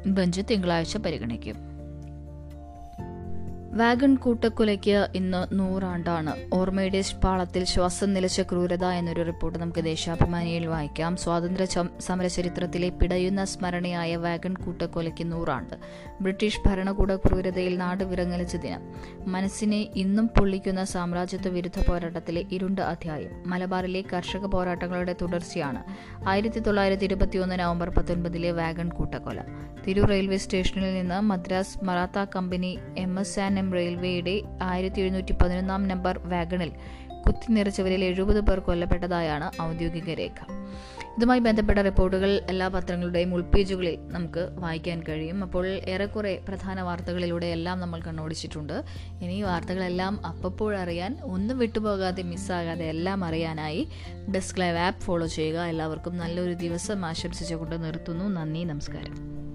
ബെഞ്ച് 0.08 0.42
തിങ്കളാഴ്ച 0.52 0.98
പരിഗണിക്കും. 0.98 1.79
വാഗൺ 3.74 4.16
കൂട്ടക്കൊലയ്ക്ക് 4.16 5.08
ഇന്ന് 5.16 5.60
നൂറാണ്ടാണ്. 5.60 6.34
ഓർമ്മയുടെ 6.54 7.04
പാളത്തിൽ 7.24 7.64
ശ്വാസം 7.64 8.14
നിലച്ച 8.14 8.42
ക്രൂരത 8.42 8.86
എന്നൊരു 8.86 9.24
റിപ്പോർട്ട് 9.24 9.60
നമുക്ക് 9.60 9.84
ദേശാഭിമാനിയിൽ 9.84 10.66
വായിക്കാം. 10.66 11.16
സ്വാതന്ത്ര്യ 11.16 11.66
ചം- 11.66 12.00
സമര 12.00 12.28
ചരിത്രത്തിലെ 12.28 12.90
പിടയുന്ന 12.90 13.46
സ്മരണയായ 13.46 14.16
വാഗൺ 14.16 14.54
കൂട്ടക്കൊലയ്ക്ക് 14.54 15.32
നൂറാണ്ട്. 15.32 15.76
ബ്രിട്ടീഷ് 16.22 16.60
ഭരണകൂട 16.66 17.16
ക്രൂരതയിൽ 17.16 17.78
നാട് 17.78 18.04
വിറങ്ങലിച്ച 18.04 18.56
ദിനം 18.56 18.82
മനസ്സിനെ 19.32 19.90
ഇന്നും 19.96 20.28
പൊള്ളിക്കുന്ന 20.28 20.84
സാമ്രാജ്യത്വ 20.84 21.50
വിരുദ്ധ 21.50 21.90
പോരാട്ടത്തിലെ 21.90 22.46
ഇരുണ്ട് 22.52 22.82
അധ്യായം. 22.82 23.30
മലബാറിലെ 23.48 24.04
കർഷക 24.14 24.46
പോരാട്ടങ്ങളുടെ 24.46 25.16
തുടർച്ചയാണ് 25.22 25.84
ആയിരത്തി 26.30 26.60
തൊള്ളായിരത്തി 26.60 27.04
ഇരുപത്തിയൊന്ന് 27.04 27.60
നവംബർ 27.60 27.90
പത്തൊൻപതിലെ 27.90 28.52
വാഗൺ 28.52 28.90
കൂട്ടക്കൊല 28.90 29.42
തിരൂർ 29.88 30.08
റെയിൽവേ 30.08 30.38
സ്റ്റേഷനിൽ 30.38 30.94
നിന്ന് 30.94 31.22
Madras 31.22 31.86
Maratha 31.86 32.26
company 32.36 32.80
M 32.98 33.20
S 33.20 33.40
and 33.40 33.59
M 33.60 33.74
റെയിൽവേയുടെ 33.74 34.42
ആയിരത്തി 34.62 35.02
എഴുന്നൂറ്റി 35.02 35.32
പതിനൊന്നാം 35.32 35.88
നമ്പർ 35.88 36.20
വാഗണിൽ 36.20 36.72
കുത്തിനിറച്ചവരിൽ 37.28 38.04
എഴുപത് 38.04 38.42
പേർ 38.42 38.60
കൊല്ലപ്പെട്ടതായാണ് 38.60 39.62
ഔദ്യോഗിക 39.62 40.14
രേഖ. 40.14 40.40
ഇതുമായി 41.18 41.40
ബന്ധപ്പെട്ട 41.40 41.80
റിപ്പോർട്ടുകൾ 41.80 42.42
എല്ലാ 42.50 42.68
പത്രങ്ങളുടെയും 42.68 43.34
ഉൾപേജുകളിൽ 43.34 43.98
നമുക്ക് 44.02 44.50
വായിക്കാൻ 44.52 45.04
കഴിയും. 45.10 45.44
അപ്പോൾ 45.44 45.68
ഏറെക്കുറെ 45.68 46.42
പ്രധാന 46.48 46.82
വാർത്തകളിലൂടെ 46.82 47.46
എല്ലാം 47.46 47.80
നമ്മൾ 47.80 48.02
കണ്ണോടിച്ചിട്ടുണ്ട്. 48.02 48.84
ഇനി 49.22 49.42
വാർത്തകളെല്ലാം 49.42 50.26
അപ്പപ്പോഴറിയാൻ 50.26 51.18
ഒന്നും 51.24 51.58
വിട്ടുപോകാതെ 51.58 52.24
മിസ്സാകാതെ 52.24 52.86
എല്ലാം 52.86 53.24
അറിയാനായി 53.24 53.88
ഡെസ്ക് 54.36 54.62
ലൈവ് 54.62 54.78
ആപ്പ് 54.78 55.02
ഫോളോ 55.02 55.28
ചെയ്യുക. 55.28 55.60
എല്ലാവർക്കും 55.60 56.18
നല്ലൊരു 56.18 56.54
ദിവസം 56.54 57.06
ആശംസിച്ചുകൊണ്ട് 57.06 57.84
നിർത്തുന്നു. 57.84 58.26
നന്ദി 58.26 58.64
നമസ്കാരം. 58.64 59.49